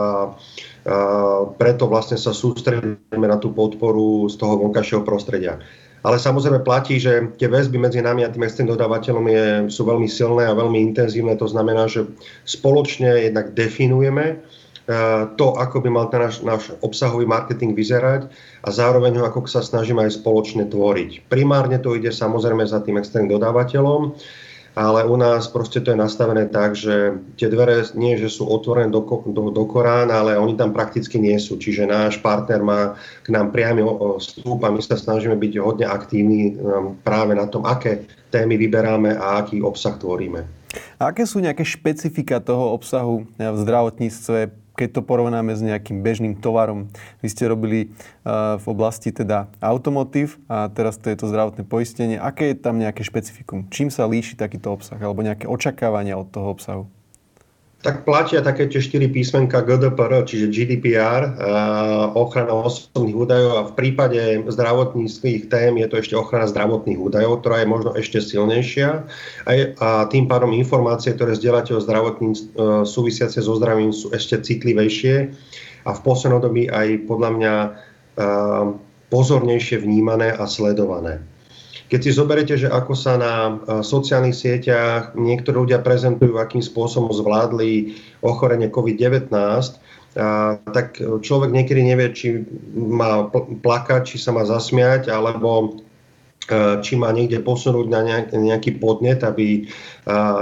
preto 1.56 1.88
vlastne 1.88 2.20
sa 2.20 2.36
sústredíme 2.36 3.26
na 3.28 3.40
tú 3.40 3.56
podporu 3.56 4.28
z 4.28 4.36
toho 4.36 4.60
vonkajšieho 4.60 5.08
prostredia. 5.08 5.64
Ale 6.04 6.20
samozrejme 6.20 6.68
platí, 6.68 7.00
že 7.00 7.32
tie 7.40 7.48
väzby 7.48 7.80
medzi 7.80 8.04
nami 8.04 8.28
a 8.28 8.32
tým 8.32 8.44
externým 8.44 8.76
dodávateľom 8.76 9.24
je, 9.24 9.46
sú 9.72 9.88
veľmi 9.88 10.12
silné 10.12 10.44
a 10.44 10.52
veľmi 10.52 10.76
intenzívne. 10.92 11.32
To 11.40 11.48
znamená, 11.48 11.88
že 11.88 12.04
spoločne 12.44 13.32
jednak 13.32 13.56
definujeme, 13.56 14.44
Eh, 14.44 14.63
to, 15.40 15.48
ako 15.56 15.80
by 15.80 15.90
mal 15.90 16.12
ten 16.12 16.20
náš, 16.20 16.44
náš 16.44 16.76
obsahový 16.84 17.24
marketing 17.24 17.72
vyzerať 17.72 18.28
a 18.64 18.68
zároveň 18.68 19.16
ho 19.16 19.24
ako 19.24 19.48
sa 19.48 19.64
snažíme 19.64 20.04
aj 20.04 20.20
spoločne 20.20 20.68
tvoriť. 20.68 21.32
Primárne 21.32 21.80
to 21.80 21.96
ide 21.96 22.12
samozrejme 22.12 22.68
za 22.68 22.84
tým 22.84 23.00
externým 23.00 23.32
dodávateľom, 23.32 24.12
ale 24.74 25.06
u 25.06 25.16
nás 25.16 25.48
proste 25.48 25.80
to 25.80 25.94
je 25.94 26.04
nastavené 26.04 26.50
tak, 26.50 26.74
že 26.76 27.16
tie 27.38 27.48
dvere 27.48 27.86
nie, 27.94 28.18
že 28.18 28.28
sú 28.28 28.50
otvorené 28.50 28.90
do, 28.90 29.06
do, 29.30 29.54
do 29.54 29.64
Korán, 29.70 30.10
ale 30.10 30.34
oni 30.36 30.58
tam 30.58 30.74
prakticky 30.74 31.22
nie 31.22 31.38
sú. 31.38 31.62
Čiže 31.62 31.86
náš 31.86 32.18
partner 32.20 32.60
má 32.60 32.98
k 33.22 33.30
nám 33.30 33.54
priamy 33.54 33.86
vstup 34.20 34.60
a 34.66 34.74
my 34.74 34.82
sa 34.82 34.98
snažíme 34.98 35.38
byť 35.38 35.54
hodne 35.62 35.86
aktívni 35.86 36.58
um, 36.58 36.98
práve 37.06 37.38
na 37.38 37.46
tom, 37.46 37.64
aké 37.70 38.10
témy 38.34 38.58
vyberáme 38.58 39.14
a 39.14 39.46
aký 39.46 39.62
obsah 39.62 39.94
tvoríme. 39.94 40.44
A 40.98 41.14
aké 41.14 41.30
sú 41.30 41.38
nejaké 41.38 41.62
špecifika 41.62 42.42
toho 42.42 42.74
obsahu 42.74 43.30
v 43.38 43.58
zdravotníctve 43.62 44.63
keď 44.74 45.00
to 45.00 45.02
porovnáme 45.06 45.54
s 45.54 45.62
nejakým 45.62 46.02
bežným 46.02 46.34
tovarom. 46.38 46.90
Vy 47.22 47.28
ste 47.30 47.50
robili 47.50 47.94
uh, 48.26 48.58
v 48.58 48.66
oblasti 48.70 49.14
teda 49.14 49.50
automotív 49.62 50.42
a 50.50 50.70
teraz 50.74 50.98
to 50.98 51.14
je 51.14 51.18
to 51.18 51.30
zdravotné 51.30 51.64
poistenie. 51.66 52.18
Aké 52.18 52.54
je 52.54 52.58
tam 52.58 52.82
nejaké 52.82 53.06
špecifikum? 53.06 53.70
Čím 53.70 53.94
sa 53.94 54.10
líši 54.10 54.34
takýto 54.34 54.74
obsah 54.74 54.98
alebo 54.98 55.22
nejaké 55.22 55.46
očakávania 55.46 56.18
od 56.18 56.30
toho 56.34 56.50
obsahu? 56.50 56.84
Tak 57.84 58.08
platia 58.08 58.40
také 58.40 58.72
tie 58.72 58.80
4 58.80 59.12
písmenka 59.12 59.60
GDPR, 59.60 60.24
čiže 60.24 60.48
GDPR, 60.48 61.36
ochrana 62.16 62.56
osobných 62.56 63.12
údajov 63.12 63.52
a 63.60 63.68
v 63.68 63.74
prípade 63.76 64.40
zdravotníckých 64.48 65.52
tém 65.52 65.76
je 65.84 65.88
to 65.92 66.00
ešte 66.00 66.16
ochrana 66.16 66.48
zdravotných 66.48 66.96
údajov, 66.96 67.44
ktorá 67.44 67.60
je 67.60 67.68
možno 67.68 67.92
ešte 68.00 68.24
silnejšia 68.24 69.04
a 69.84 69.90
tým 70.08 70.32
pádom 70.32 70.56
informácie, 70.56 71.12
ktoré 71.12 71.36
zdieľate 71.36 71.76
o 71.76 71.84
zdravotníctve 71.84 72.88
súvisiace 72.88 73.44
so 73.44 73.52
zdravím 73.60 73.92
sú 73.92 74.16
ešte 74.16 74.40
citlivejšie 74.40 75.16
a 75.84 75.92
v 75.92 76.00
poslednom 76.08 76.40
dobi 76.40 76.72
aj 76.72 77.04
podľa 77.04 77.30
mňa 77.36 77.54
pozornejšie 79.12 79.84
vnímané 79.84 80.32
a 80.32 80.48
sledované. 80.48 81.20
Keď 81.94 82.02
si 82.02 82.18
zoberete, 82.18 82.58
že 82.58 82.74
ako 82.74 82.98
sa 82.98 83.22
na 83.22 83.62
sociálnych 83.86 84.34
sieťach 84.34 85.14
niektorí 85.14 85.62
ľudia 85.62 85.78
prezentujú, 85.86 86.42
akým 86.42 86.66
spôsobom 86.66 87.14
zvládli 87.14 88.02
ochorenie 88.26 88.74
COVID-19, 88.74 89.30
tak 90.74 90.98
človek 90.98 91.54
niekedy 91.54 91.86
nevie, 91.86 92.10
či 92.18 92.42
má 92.74 93.30
plakať, 93.62 94.10
či 94.10 94.18
sa 94.18 94.34
má 94.34 94.42
zasmiať, 94.42 95.14
alebo 95.14 95.78
či 96.82 96.98
má 96.98 97.14
niekde 97.14 97.46
posunúť 97.46 97.88
na 97.88 98.26
nejaký 98.34 98.82
podnet, 98.82 99.22
aby 99.22 99.70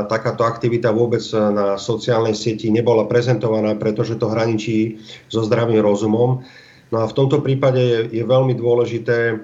takáto 0.07 0.47
aktivita 0.47 0.95
vôbec 0.95 1.21
na 1.35 1.75
sociálnej 1.75 2.33
sieti 2.33 2.71
nebola 2.71 3.11
prezentovaná, 3.11 3.75
pretože 3.75 4.15
to 4.15 4.31
hraničí 4.31 5.03
so 5.27 5.43
zdravým 5.43 5.83
rozumom. 5.83 6.47
No 6.91 6.99
a 6.99 7.07
v 7.07 7.15
tomto 7.15 7.39
prípade 7.39 7.79
je, 7.79 7.99
je 8.19 8.23
veľmi 8.27 8.51
dôležité 8.59 9.39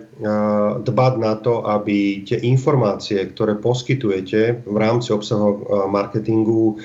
dbať 0.84 1.14
na 1.16 1.40
to, 1.40 1.64
aby 1.64 2.28
tie 2.28 2.44
informácie, 2.44 3.24
ktoré 3.24 3.56
poskytujete 3.56 4.68
v 4.68 4.78
rámci 4.78 5.16
obsahu 5.16 5.64
marketingu, 5.88 6.76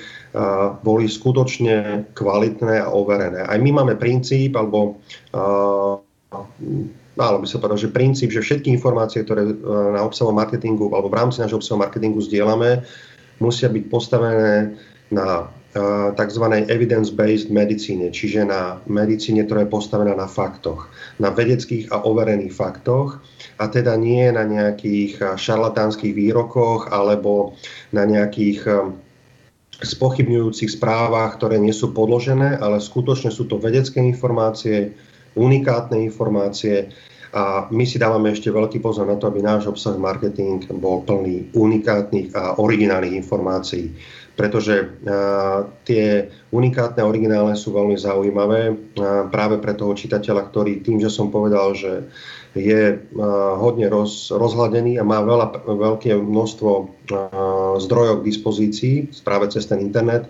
boli 0.79 1.11
skutočne 1.11 2.07
kvalitné 2.15 2.79
a 2.79 2.87
overené. 2.95 3.43
Aj 3.43 3.59
my 3.59 3.83
máme 3.83 3.99
princíp, 3.99 4.55
alebo 4.55 5.03
malo 7.13 7.37
by 7.43 7.45
sa 7.45 7.59
povedať, 7.59 7.91
že 7.91 7.95
princíp, 7.95 8.31
že 8.31 8.39
všetky 8.39 8.71
informácie, 8.71 9.27
ktoré 9.27 9.43
na 9.67 9.99
obsahu 9.99 10.31
marketingu 10.31 10.87
alebo 10.95 11.11
v 11.11 11.19
rámci 11.19 11.43
nášho 11.43 11.59
obsahu 11.59 11.75
marketingu 11.75 12.23
zdieľame, 12.23 12.87
musia 13.43 13.67
byť 13.67 13.83
postavené 13.91 14.79
na 15.11 15.51
tzv. 16.13 16.45
evidence-based 16.69 17.49
medicíne, 17.49 18.13
čiže 18.13 18.45
na 18.45 18.77
medicíne, 18.85 19.41
ktorá 19.41 19.65
je 19.65 19.73
postavená 19.73 20.13
na 20.13 20.29
faktoch, 20.29 20.85
na 21.17 21.33
vedeckých 21.33 21.89
a 21.89 22.05
overených 22.05 22.53
faktoch 22.53 23.17
a 23.57 23.65
teda 23.65 23.97
nie 23.97 24.29
na 24.29 24.45
nejakých 24.45 25.33
šarlatánskych 25.33 26.13
výrokoch 26.13 26.93
alebo 26.93 27.57
na 27.89 28.05
nejakých 28.05 28.69
spochybňujúcich 29.81 30.77
správach, 30.77 31.41
ktoré 31.41 31.57
nie 31.57 31.73
sú 31.73 31.91
podložené, 31.91 32.61
ale 32.61 32.77
skutočne 32.77 33.33
sú 33.33 33.49
to 33.49 33.57
vedecké 33.57 33.97
informácie, 33.97 34.93
unikátne 35.33 35.97
informácie 36.05 36.93
a 37.33 37.65
my 37.73 37.81
si 37.81 37.97
dávame 37.97 38.29
ešte 38.29 38.53
veľký 38.53 38.77
pozor 38.77 39.09
na 39.09 39.17
to, 39.17 39.25
aby 39.25 39.41
náš 39.41 39.65
obsah 39.65 39.97
marketing 39.97 40.69
bol 40.77 41.01
plný 41.01 41.49
unikátnych 41.57 42.29
a 42.37 42.61
originálnych 42.61 43.17
informácií 43.17 43.89
pretože 44.33 44.89
tie 45.85 46.33
unikátne 46.49 47.05
originálne 47.05 47.53
sú 47.53 47.69
veľmi 47.69 47.93
zaujímavé 47.93 48.73
práve 49.29 49.61
pre 49.61 49.77
toho 49.77 49.93
čitateľa, 49.93 50.49
ktorý 50.49 50.81
tým, 50.81 50.97
že 50.97 51.13
som 51.13 51.29
povedal, 51.29 51.77
že 51.77 52.09
je 52.57 52.97
hodne 53.57 53.89
roz, 53.89 54.33
rozhľadený 54.33 54.97
a 54.97 55.05
má 55.05 55.21
veľa, 55.21 55.65
veľké 55.69 56.17
množstvo 56.17 56.69
zdrojov 57.81 58.21
k 58.21 58.27
dispozícii 58.29 58.95
práve 59.21 59.53
cez 59.53 59.69
ten 59.69 59.81
internet, 59.81 60.29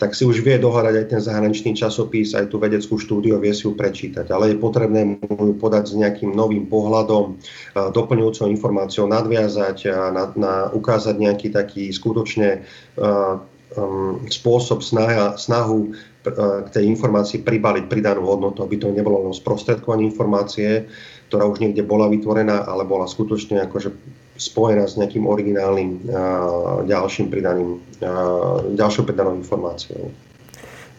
tak 0.00 0.16
si 0.16 0.24
už 0.24 0.40
vie 0.40 0.56
dohľadať 0.56 0.94
aj 0.96 1.06
ten 1.12 1.20
zahraničný 1.20 1.76
časopis, 1.76 2.32
aj 2.32 2.48
tú 2.48 2.56
vedeckú 2.56 2.96
štúdiu, 2.96 3.36
vie 3.36 3.52
si 3.52 3.68
ju 3.68 3.76
prečítať. 3.76 4.32
Ale 4.32 4.50
je 4.50 4.56
potrebné 4.56 5.04
mu 5.04 5.52
ju 5.52 5.54
podať 5.60 5.92
s 5.92 5.94
nejakým 6.00 6.32
novým 6.32 6.64
pohľadom, 6.64 7.36
doplňujúcou 7.76 8.48
informáciou, 8.48 9.04
nadviazať 9.04 9.92
a 9.92 10.08
na, 10.08 10.24
na, 10.40 10.52
ukázať 10.72 11.20
nejaký 11.20 11.52
taký 11.52 11.92
skutočne 11.92 12.64
um, 12.96 14.24
spôsob 14.26 14.80
snaha, 14.80 15.36
snahu 15.36 15.94
k 16.20 16.68
tej 16.68 16.84
informácii 16.84 17.40
pribaliť 17.40 17.88
pridanú 17.88 18.28
hodnotu, 18.28 18.60
aby 18.60 18.76
to 18.76 18.92
nebolo 18.92 19.24
len 19.28 19.32
sprostredkovanie 19.36 20.12
informácie, 20.12 20.84
ktorá 21.32 21.48
už 21.48 21.64
niekde 21.64 21.80
bola 21.80 22.12
vytvorená, 22.12 22.68
ale 22.68 22.84
bola 22.84 23.08
skutočne 23.08 23.64
akože 23.64 23.88
spojená 24.40 24.88
s 24.88 24.96
nejakým 24.96 25.28
originálnym 25.28 26.00
ďalším 26.88 27.28
pridaným, 27.28 27.76
ďalšou 28.72 29.04
pridanou 29.04 29.36
informáciou. 29.36 30.08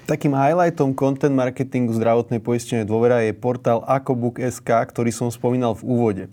Takým 0.05 0.35
highlightom 0.35 0.93
content 0.93 1.33
marketingu 1.33 1.95
zdravotnej 1.97 2.37
poistenie 2.43 2.85
dôvera 2.85 3.25
je 3.25 3.33
portál 3.33 3.81
akobook.sk, 3.87 4.69
ktorý 4.69 5.09
som 5.09 5.33
spomínal 5.33 5.73
v 5.73 5.83
úvode. 5.87 6.23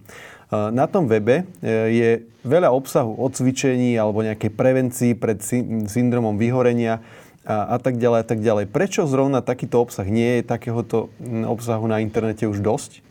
Na 0.50 0.88
tom 0.88 1.04
webe 1.04 1.44
e, 1.60 1.92
je 1.92 2.10
veľa 2.40 2.72
obsahu 2.72 3.20
o 3.20 3.28
cvičení 3.28 4.00
alebo 4.00 4.24
nejakej 4.24 4.48
prevencii 4.48 5.12
pred 5.12 5.44
syndromom 5.84 6.40
vyhorenia 6.40 7.04
a, 7.44 7.76
a 7.76 7.78
tak 7.78 8.00
ďalej 8.00 8.18
a 8.24 8.26
tak 8.26 8.40
ďalej. 8.40 8.64
Prečo 8.72 9.04
zrovna 9.04 9.44
takýto 9.44 9.76
obsah? 9.76 10.08
Nie 10.08 10.40
je 10.40 10.48
takéhoto 10.48 11.12
obsahu 11.44 11.84
na 11.84 12.00
internete 12.00 12.48
už 12.48 12.64
dosť? 12.64 13.04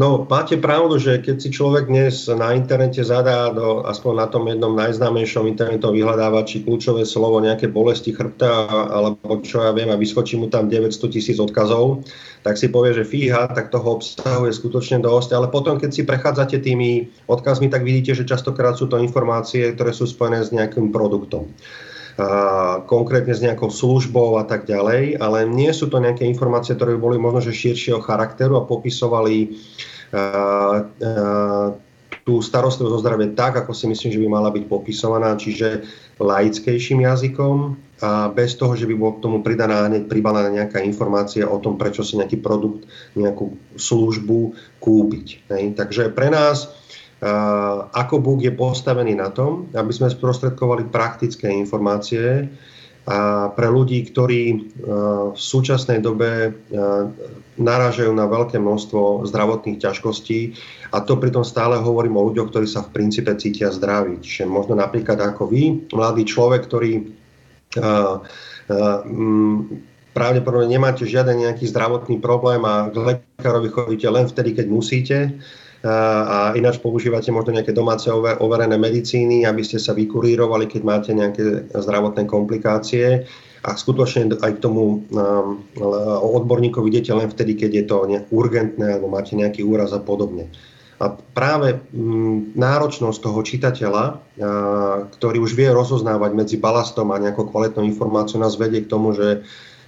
No, 0.00 0.24
máte 0.24 0.56
pravdu, 0.56 0.96
že 0.96 1.20
keď 1.20 1.36
si 1.36 1.52
človek 1.52 1.84
dnes 1.92 2.24
na 2.32 2.56
internete 2.56 3.04
zadá, 3.04 3.52
do, 3.52 3.84
aspoň 3.84 4.12
na 4.16 4.26
tom 4.32 4.48
jednom 4.48 4.72
najznámejšom 4.72 5.44
internetovom 5.44 5.92
vyhľadávači 5.92 6.64
kľúčové 6.64 7.04
slovo 7.04 7.36
nejaké 7.44 7.68
bolesti 7.68 8.16
chrbta 8.16 8.64
alebo 8.88 9.44
čo 9.44 9.60
ja 9.60 9.76
viem 9.76 9.92
a 9.92 10.00
vyskočí 10.00 10.40
mu 10.40 10.48
tam 10.48 10.72
900 10.72 11.04
tisíc 11.12 11.36
odkazov, 11.36 12.00
tak 12.40 12.56
si 12.56 12.72
povie, 12.72 12.96
že 12.96 13.04
fíha, 13.04 13.52
tak 13.52 13.68
toho 13.68 14.00
obsahu 14.00 14.48
je 14.48 14.56
skutočne 14.56 15.04
dosť. 15.04 15.36
Ale 15.36 15.52
potom, 15.52 15.76
keď 15.76 15.92
si 15.92 16.08
prechádzate 16.08 16.64
tými 16.64 17.12
odkazmi, 17.28 17.68
tak 17.68 17.84
vidíte, 17.84 18.16
že 18.16 18.24
častokrát 18.24 18.80
sú 18.80 18.88
to 18.88 18.96
informácie, 18.96 19.68
ktoré 19.76 19.92
sú 19.92 20.08
spojené 20.08 20.40
s 20.40 20.48
nejakým 20.48 20.88
produktom 20.96 21.52
konkrétne 22.84 23.32
s 23.32 23.40
nejakou 23.40 23.72
službou 23.72 24.36
a 24.36 24.44
tak 24.44 24.68
ďalej, 24.68 25.16
ale 25.20 25.48
nie 25.48 25.72
sú 25.72 25.88
to 25.88 26.02
nejaké 26.02 26.28
informácie, 26.28 26.76
ktoré 26.76 26.96
by 26.96 27.00
boli 27.00 27.16
možno 27.16 27.40
že 27.40 27.56
širšieho 27.56 28.04
charakteru 28.04 28.60
a 28.60 28.68
popisovali 28.68 29.56
tú 32.26 32.44
starostlivosť 32.44 32.94
o 32.94 33.02
zdravie 33.02 33.32
tak, 33.32 33.56
ako 33.56 33.72
si 33.72 33.88
myslím, 33.88 34.10
že 34.12 34.20
by 34.20 34.28
mala 34.28 34.50
byť 34.52 34.64
popisovaná, 34.68 35.34
čiže 35.40 35.86
laickejším 36.20 37.02
jazykom 37.08 37.74
a 38.00 38.32
bez 38.32 38.56
toho, 38.56 38.76
že 38.76 38.88
by 38.88 38.94
bol 38.96 39.12
k 39.16 39.22
tomu 39.24 39.38
pridaná 39.44 39.88
hneď 39.88 40.08
pribalená 40.08 40.48
nejaká 40.48 40.80
informácia 40.84 41.48
o 41.48 41.60
tom, 41.60 41.76
prečo 41.76 42.00
si 42.00 42.16
nejaký 42.16 42.40
produkt, 42.40 42.88
nejakú 43.16 43.56
službu 43.76 44.56
kúpiť. 44.80 45.26
Hej. 45.52 45.76
Takže 45.76 46.12
pre 46.12 46.32
nás 46.32 46.79
ako 47.92 48.14
Búk 48.20 48.40
je 48.40 48.52
postavený 48.52 49.12
na 49.12 49.28
tom, 49.28 49.68
aby 49.76 49.92
sme 49.92 50.08
sprostredkovali 50.08 50.88
praktické 50.88 51.52
informácie 51.52 52.48
a 53.08 53.48
pre 53.56 53.68
ľudí, 53.68 54.08
ktorí 54.12 54.42
v 55.32 55.38
súčasnej 55.38 56.04
dobe 56.04 56.52
narážajú 57.60 58.12
na 58.12 58.28
veľké 58.28 58.60
množstvo 58.60 59.28
zdravotných 59.28 59.80
ťažkostí 59.80 60.56
a 60.92 61.00
to 61.04 61.16
pritom 61.20 61.44
stále 61.44 61.80
hovorím 61.80 62.16
o 62.16 62.26
ľuďoch, 62.28 62.48
ktorí 62.52 62.66
sa 62.68 62.84
v 62.84 62.92
princípe 62.96 63.32
cítia 63.36 63.72
zdraví. 63.72 64.20
Čiže 64.20 64.48
možno 64.48 64.76
napríklad 64.76 65.20
ako 65.20 65.48
vy, 65.48 65.92
mladý 65.92 66.24
človek, 66.28 66.68
ktorý 66.68 67.08
pravdepodobne 70.10 70.68
nemáte 70.68 71.08
žiaden 71.08 71.40
nejaký 71.44 71.68
zdravotný 71.68 72.20
problém 72.20 72.64
a 72.64 72.90
k 72.90 72.96
lekárovi 72.96 73.68
chodíte 73.72 74.08
len 74.10 74.26
vtedy, 74.28 74.56
keď 74.56 74.66
musíte, 74.68 75.16
a 75.80 76.52
ináč 76.60 76.76
používate 76.76 77.32
možno 77.32 77.56
nejaké 77.56 77.72
domáce 77.72 78.12
overené 78.12 78.76
medicíny, 78.76 79.48
aby 79.48 79.64
ste 79.64 79.80
sa 79.80 79.96
vykurírovali, 79.96 80.68
keď 80.68 80.82
máte 80.84 81.10
nejaké 81.16 81.72
zdravotné 81.72 82.28
komplikácie 82.28 83.24
a 83.64 83.70
skutočne 83.72 84.36
aj 84.44 84.60
k 84.60 84.62
tomu 84.62 85.08
odborníkovi 86.20 86.92
idete 86.92 87.16
len 87.16 87.32
vtedy, 87.32 87.56
keď 87.56 87.70
je 87.72 87.84
to 87.88 87.96
urgentné 88.28 89.00
alebo 89.00 89.08
máte 89.08 89.32
nejaký 89.32 89.64
úraz 89.64 89.96
a 89.96 90.00
podobne. 90.04 90.52
A 91.00 91.16
práve 91.16 91.80
mm, 91.80 92.52
náročnosť 92.60 93.18
toho 93.24 93.40
čitateľa, 93.40 94.04
ktorý 95.16 95.40
už 95.40 95.56
vie 95.56 95.72
rozoznávať 95.72 96.36
medzi 96.36 96.56
balastom 96.60 97.08
a 97.08 97.16
nejakou 97.16 97.48
kvalitnou 97.48 97.88
informáciou, 97.88 98.36
nás 98.36 98.60
vedie 98.60 98.84
k 98.84 98.92
tomu, 98.92 99.16
že 99.16 99.40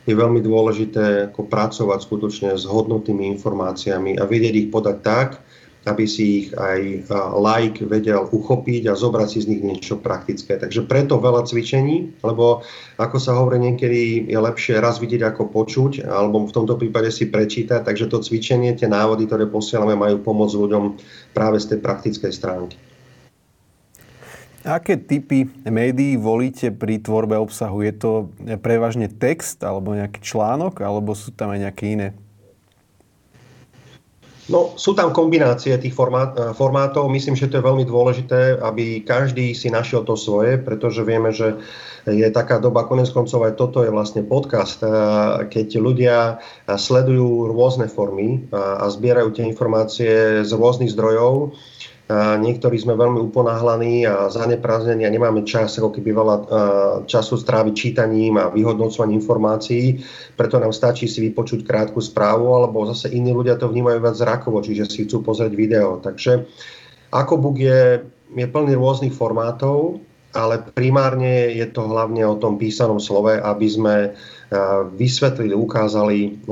je 0.08 0.14
veľmi 0.16 0.40
dôležité 0.40 1.30
ako 1.30 1.52
pracovať 1.52 2.00
skutočne 2.00 2.50
s 2.56 2.64
hodnotnými 2.64 3.28
informáciami 3.36 4.16
a 4.16 4.24
vedieť 4.24 4.54
ich 4.56 4.68
podať 4.72 4.96
tak, 5.04 5.28
aby 5.82 6.04
si 6.06 6.46
ich 6.46 6.48
aj 6.54 7.10
like 7.34 7.82
vedel 7.82 8.30
uchopiť 8.30 8.86
a 8.86 8.94
zobrať 8.94 9.28
si 9.28 9.38
z 9.42 9.50
nich 9.50 9.62
niečo 9.66 9.98
praktické. 9.98 10.54
Takže 10.54 10.86
preto 10.86 11.18
veľa 11.18 11.42
cvičení, 11.42 12.22
lebo 12.22 12.62
ako 13.02 13.16
sa 13.18 13.34
hovorí 13.34 13.58
niekedy, 13.58 14.30
je 14.30 14.38
lepšie 14.38 14.78
raz 14.78 15.02
vidieť 15.02 15.34
ako 15.34 15.50
počuť, 15.50 16.06
alebo 16.06 16.46
v 16.46 16.54
tomto 16.54 16.78
prípade 16.78 17.10
si 17.10 17.26
prečítať. 17.26 17.82
Takže 17.82 18.06
to 18.06 18.22
cvičenie, 18.22 18.78
tie 18.78 18.86
návody, 18.86 19.26
ktoré 19.26 19.50
posielame, 19.50 19.98
majú 19.98 20.22
pomôcť 20.22 20.54
ľuďom 20.54 20.84
práve 21.34 21.58
z 21.58 21.74
tej 21.74 21.78
praktickej 21.82 22.30
stránky. 22.30 22.78
Aké 24.62 24.94
typy 24.94 25.50
médií 25.66 26.14
volíte 26.14 26.70
pri 26.70 27.02
tvorbe 27.02 27.34
obsahu? 27.34 27.82
Je 27.82 27.90
to 27.98 28.30
prevažne 28.62 29.10
text 29.10 29.58
alebo 29.66 29.90
nejaký 29.90 30.22
článok, 30.22 30.78
alebo 30.86 31.18
sú 31.18 31.34
tam 31.34 31.50
aj 31.50 31.66
nejaké 31.66 31.98
iné 31.98 32.14
No, 34.52 34.76
sú 34.76 34.92
tam 34.92 35.16
kombinácie 35.16 35.72
tých 35.80 35.96
eh, 35.96 36.52
formátov. 36.52 37.08
Myslím, 37.08 37.32
že 37.40 37.48
to 37.48 37.56
je 37.58 37.64
veľmi 37.64 37.88
dôležité, 37.88 38.60
aby 38.60 39.00
každý 39.00 39.56
si 39.56 39.72
našiel 39.72 40.04
to 40.04 40.12
svoje, 40.12 40.60
pretože 40.60 41.00
vieme, 41.08 41.32
že 41.32 41.56
je 42.04 42.28
taká 42.34 42.60
doba, 42.60 42.84
konec 42.84 43.08
koncov 43.14 43.46
aj 43.46 43.54
toto 43.56 43.80
je 43.80 43.88
vlastne 43.88 44.20
podcast, 44.28 44.84
eh, 44.84 44.92
keď 45.48 45.68
ľudia 45.80 46.16
sledujú 46.68 47.48
rôzne 47.48 47.88
formy 47.88 48.44
a 48.52 48.84
zbierajú 48.92 49.32
tie 49.32 49.48
informácie 49.48 50.44
z 50.44 50.50
rôznych 50.52 50.92
zdrojov 50.92 51.56
Niektorí 52.12 52.76
sme 52.76 52.92
veľmi 52.92 53.16
uponáhlaní 53.32 54.04
a 54.04 54.28
zaneprázdnení 54.28 55.08
a 55.08 55.14
nemáme 55.14 55.48
čas, 55.48 55.80
ako 55.80 55.96
keby 55.96 56.12
veľa 56.12 56.36
času 57.08 57.40
stráviť 57.40 57.74
čítaním 57.74 58.36
a 58.36 58.52
vyhodnocovaním 58.52 59.24
informácií. 59.24 60.04
Preto 60.36 60.60
nám 60.60 60.76
stačí 60.76 61.08
si 61.08 61.24
vypočuť 61.24 61.64
krátku 61.64 62.04
správu, 62.04 62.52
alebo 62.52 62.84
zase 62.84 63.08
iní 63.16 63.32
ľudia 63.32 63.56
to 63.56 63.72
vnímajú 63.72 64.04
viac 64.04 64.16
zrakovo, 64.20 64.60
čiže 64.60 64.92
si 64.92 65.08
chcú 65.08 65.24
pozrieť 65.24 65.52
video. 65.56 65.96
Takže 66.04 66.44
Akobuk 67.12 67.56
je, 67.56 68.04
je 68.36 68.46
plný 68.46 68.76
rôznych 68.76 69.16
formátov, 69.16 70.04
ale 70.32 70.64
primárne 70.74 71.52
je 71.52 71.66
to 71.68 71.84
hlavne 71.86 72.24
o 72.24 72.40
tom 72.40 72.56
písanom 72.56 72.98
slove, 72.98 73.36
aby 73.38 73.68
sme 73.68 73.96
vysvetlili, 75.00 75.56
ukázali 75.56 76.44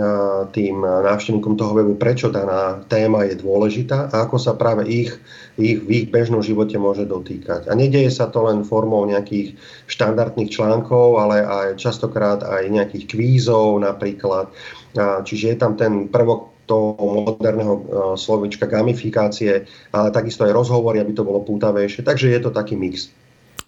tým 0.56 0.76
návštevníkom 0.80 1.52
toho 1.52 1.76
webu, 1.76 2.00
prečo 2.00 2.32
daná 2.32 2.80
téma 2.88 3.28
je 3.28 3.36
dôležitá 3.36 4.08
a 4.08 4.24
ako 4.24 4.40
sa 4.40 4.56
práve 4.56 4.88
ich, 4.88 5.12
ich 5.60 5.84
v 5.84 5.88
ich 5.92 6.06
bežnom 6.08 6.40
živote 6.40 6.80
môže 6.80 7.04
dotýkať. 7.04 7.68
A 7.68 7.76
nedieje 7.76 8.08
sa 8.08 8.32
to 8.32 8.48
len 8.48 8.64
formou 8.64 9.04
nejakých 9.04 9.52
štandardných 9.84 10.48
článkov, 10.48 11.20
ale 11.20 11.44
aj 11.44 11.76
častokrát 11.76 12.40
aj 12.40 12.72
nejakých 12.72 13.04
kvízov 13.04 13.84
napríklad. 13.84 14.48
Čiže 14.96 15.52
je 15.52 15.56
tam 15.60 15.76
ten 15.76 16.08
prvok 16.08 16.64
toho 16.64 16.96
moderného 16.96 17.84
slovička 18.16 18.64
gamifikácie, 18.64 19.68
ale 19.92 20.08
takisto 20.08 20.48
aj 20.48 20.56
rozhovory, 20.56 21.04
aby 21.04 21.12
to 21.12 21.26
bolo 21.26 21.44
pútavejšie. 21.44 22.00
Takže 22.00 22.32
je 22.32 22.40
to 22.40 22.48
taký 22.48 22.80
mix. 22.80 23.12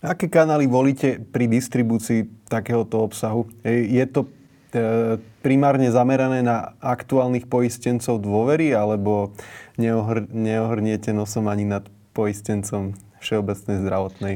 Aké 0.02 0.26
kanály 0.26 0.66
volíte 0.66 1.23
pri 1.23 1.47
distribúcii 1.47 2.50
takéhoto 2.50 3.06
obsahu? 3.06 3.47
Je 3.62 4.02
to 4.11 4.26
e, 4.26 5.14
primárne 5.47 5.87
zamerané 5.94 6.42
na 6.42 6.75
aktuálnych 6.82 7.47
poistencov 7.47 8.18
dôvery, 8.18 8.75
alebo 8.75 9.30
neohr, 9.78 10.26
neohrniete 10.26 11.14
nosom 11.14 11.47
ani 11.47 11.71
nad 11.71 11.87
poistencom 12.18 12.99
všeobecnej 13.23 13.78
zdravotnej? 13.78 14.35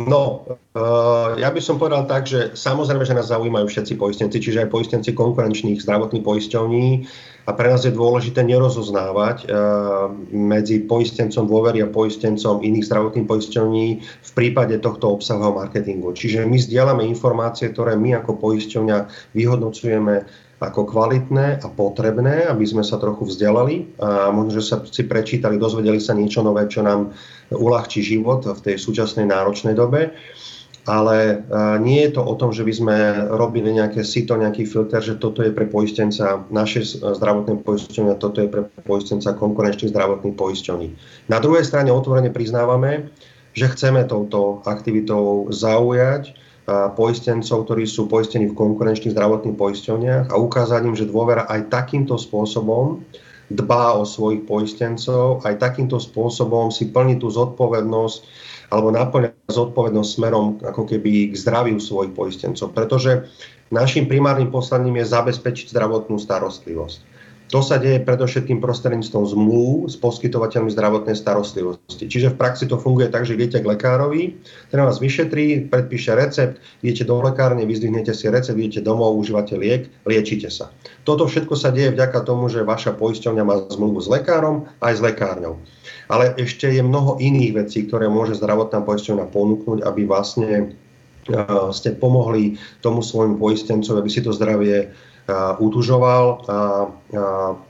No, 0.00 0.42
uh, 0.74 1.38
ja 1.38 1.54
by 1.54 1.60
som 1.62 1.78
povedal 1.78 2.08
tak, 2.10 2.26
že 2.26 2.56
samozrejme, 2.58 3.06
že 3.06 3.14
nás 3.14 3.30
zaujímajú 3.30 3.70
všetci 3.70 3.94
poistenci, 3.94 4.42
čiže 4.42 4.66
aj 4.66 4.72
poistenci 4.74 5.14
konkurenčných 5.14 5.78
zdravotných 5.78 6.24
poisťovní 6.24 7.06
a 7.44 7.50
pre 7.52 7.68
nás 7.68 7.84
je 7.84 7.92
dôležité 7.92 8.40
nerozoznávať 8.40 9.44
uh, 9.44 10.08
medzi 10.32 10.80
poistencom 10.80 11.44
dôvery 11.44 11.84
a 11.84 11.92
poistencom 11.92 12.64
iných 12.64 12.88
zdravotných 12.88 13.28
poisťovní 13.28 13.86
v 14.00 14.30
prípade 14.32 14.80
tohto 14.80 15.12
obsahového 15.12 15.60
marketingu. 15.60 16.16
Čiže 16.16 16.48
my 16.48 16.56
zdieľame 16.56 17.04
informácie, 17.04 17.68
ktoré 17.68 18.00
my 18.00 18.24
ako 18.24 18.40
poisťovňa 18.40 18.98
vyhodnocujeme 19.36 20.24
ako 20.64 20.88
kvalitné 20.88 21.60
a 21.60 21.66
potrebné, 21.68 22.48
aby 22.48 22.64
sme 22.64 22.80
sa 22.80 22.96
trochu 22.96 23.28
vzdelali 23.28 24.00
a 24.00 24.32
možno, 24.32 24.56
že 24.56 24.64
sa 24.64 24.76
si 24.80 25.04
prečítali, 25.04 25.60
dozvedeli 25.60 26.00
sa 26.00 26.16
niečo 26.16 26.40
nové, 26.40 26.64
čo 26.72 26.80
nám 26.80 27.12
uľahčí 27.52 28.00
život 28.00 28.48
v 28.48 28.60
tej 28.64 28.76
súčasnej 28.80 29.28
náročnej 29.28 29.76
dobe. 29.76 30.16
Ale 30.84 31.40
nie 31.80 32.04
je 32.04 32.12
to 32.12 32.20
o 32.20 32.36
tom, 32.36 32.52
že 32.52 32.60
by 32.60 32.72
sme 32.76 32.96
robili 33.32 33.72
nejaké 33.72 34.04
sito, 34.04 34.36
nejaký 34.36 34.68
filter, 34.68 35.00
že 35.00 35.16
toto 35.16 35.40
je 35.40 35.48
pre 35.48 35.64
poistenca 35.64 36.44
naše 36.52 36.84
zdravotné 37.00 37.64
poisťovne, 37.64 38.20
toto 38.20 38.44
je 38.44 38.52
pre 38.52 38.68
poistenca 38.84 39.32
konkurenčných 39.32 39.88
zdravotných 39.88 40.36
poisťovní. 40.36 40.88
Na 41.32 41.40
druhej 41.40 41.64
strane 41.64 41.88
otvorene 41.88 42.28
priznávame, 42.28 43.08
že 43.56 43.72
chceme 43.72 44.04
touto 44.04 44.60
aktivitou 44.68 45.48
zaujať 45.48 46.36
poistencov, 46.96 47.64
ktorí 47.64 47.88
sú 47.88 48.04
poistení 48.04 48.48
v 48.48 48.56
konkurenčných 48.56 49.12
zdravotných 49.16 49.56
poisťovniach 49.56 50.32
a 50.32 50.36
ukázať 50.36 50.80
im, 50.84 50.96
že 50.96 51.08
dôvera 51.08 51.48
aj 51.48 51.72
takýmto 51.72 52.20
spôsobom 52.20 53.04
dbá 53.52 54.00
o 54.00 54.08
svojich 54.08 54.48
poistencov, 54.48 55.44
aj 55.44 55.60
takýmto 55.60 56.00
spôsobom 56.00 56.72
si 56.72 56.88
plní 56.88 57.20
tú 57.20 57.28
zodpovednosť 57.28 58.20
alebo 58.72 58.88
naplňa 58.92 59.34
zodpovednosť 59.50 60.10
smerom 60.14 60.60
ako 60.64 60.88
keby 60.88 61.32
k 61.32 61.34
zdraviu 61.34 61.76
svojich 61.80 62.12
poistencov. 62.16 62.72
Pretože 62.72 63.28
našim 63.72 64.08
primárnym 64.08 64.48
poslaním 64.48 65.00
je 65.02 65.12
zabezpečiť 65.12 65.72
zdravotnú 65.72 66.16
starostlivosť. 66.16 67.14
To 67.52 67.60
sa 67.60 67.76
deje 67.76 68.00
predovšetkým 68.00 68.58
prostredníctvom 68.58 69.30
zmluv 69.30 69.86
s 69.86 70.00
poskytovateľmi 70.00 70.72
zdravotnej 70.72 71.12
starostlivosti. 71.12 72.08
Čiže 72.08 72.32
v 72.32 72.40
praxi 72.40 72.64
to 72.64 72.80
funguje 72.80 73.12
tak, 73.12 73.28
že 73.28 73.36
idete 73.36 73.60
k 73.60 73.68
lekárovi, 73.68 74.40
ten 74.72 74.80
vás 74.80 74.96
vyšetrí, 74.96 75.68
predpíše 75.68 76.16
recept, 76.16 76.56
idete 76.80 77.04
do 77.04 77.20
lekárne, 77.20 77.68
vyzdvihnete 77.68 78.16
si 78.16 78.32
recept, 78.32 78.56
idete 78.56 78.80
domov, 78.80 79.20
užívate 79.20 79.60
liek, 79.60 79.92
liečite 80.08 80.48
sa. 80.48 80.72
Toto 81.04 81.28
všetko 81.28 81.54
sa 81.54 81.68
deje 81.68 81.92
vďaka 81.92 82.24
tomu, 82.24 82.48
že 82.48 82.64
vaša 82.64 82.96
poisťovňa 82.96 83.44
má 83.44 83.68
zmluvu 83.68 84.00
s 84.00 84.08
lekárom 84.08 84.64
aj 84.80 84.92
s 84.98 85.00
lekárňou. 85.04 85.60
Ale 86.08 86.36
ešte 86.36 86.68
je 86.68 86.84
mnoho 86.84 87.16
iných 87.16 87.64
vecí, 87.64 87.88
ktoré 87.88 88.12
môže 88.12 88.36
zdravotná 88.36 88.84
poisťovňa 88.84 89.26
ponúknuť, 89.32 89.78
aby 89.84 90.02
vlastne 90.04 90.76
ste 91.72 91.96
pomohli 91.96 92.60
tomu 92.84 93.00
svojmu 93.00 93.40
poistencovi, 93.40 93.96
aby 93.96 94.10
si 94.12 94.20
to 94.20 94.36
zdravie 94.36 94.92
utužoval 95.56 96.24
a, 96.24 96.36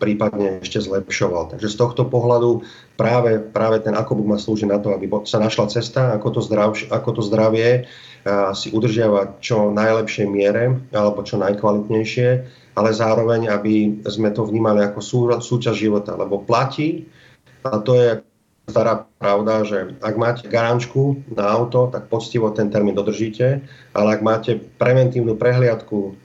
prípadne 0.02 0.58
ešte 0.58 0.82
zlepšoval. 0.82 1.54
Takže 1.54 1.70
z 1.70 1.76
tohto 1.78 2.02
pohľadu 2.10 2.66
práve, 2.98 3.38
práve 3.38 3.78
ten 3.78 3.94
akobuk 3.94 4.26
má 4.26 4.42
slúžiť 4.42 4.66
na 4.66 4.82
to, 4.82 4.90
aby 4.90 5.06
sa 5.22 5.38
našla 5.38 5.70
cesta, 5.70 6.18
ako 6.18 6.34
to, 6.34 6.40
zdrav, 6.42 6.74
ako 6.90 7.10
to 7.14 7.22
zdravie 7.22 7.86
si 8.58 8.74
udržiavať 8.74 9.38
čo 9.38 9.70
najlepšej 9.70 10.26
miere 10.26 10.82
alebo 10.90 11.22
čo 11.22 11.38
najkvalitnejšie, 11.38 12.28
ale 12.74 12.90
zároveň, 12.90 13.46
aby 13.46 14.02
sme 14.02 14.34
to 14.34 14.42
vnímali 14.42 14.82
ako 14.82 14.98
sú, 14.98 15.30
súčasť 15.30 15.78
života, 15.78 16.18
lebo 16.18 16.42
platí, 16.42 17.06
a 17.64 17.80
to 17.80 17.92
je 17.96 18.08
stará 18.64 19.04
pravda, 19.20 19.64
že 19.64 19.92
ak 20.00 20.14
máte 20.16 20.48
garančku 20.48 21.20
na 21.36 21.52
auto, 21.52 21.92
tak 21.92 22.08
poctivo 22.08 22.48
ten 22.48 22.72
termín 22.72 22.96
dodržíte, 22.96 23.60
ale 23.92 24.08
ak 24.16 24.24
máte 24.24 24.56
preventívnu 24.80 25.36
prehliadku 25.36 26.16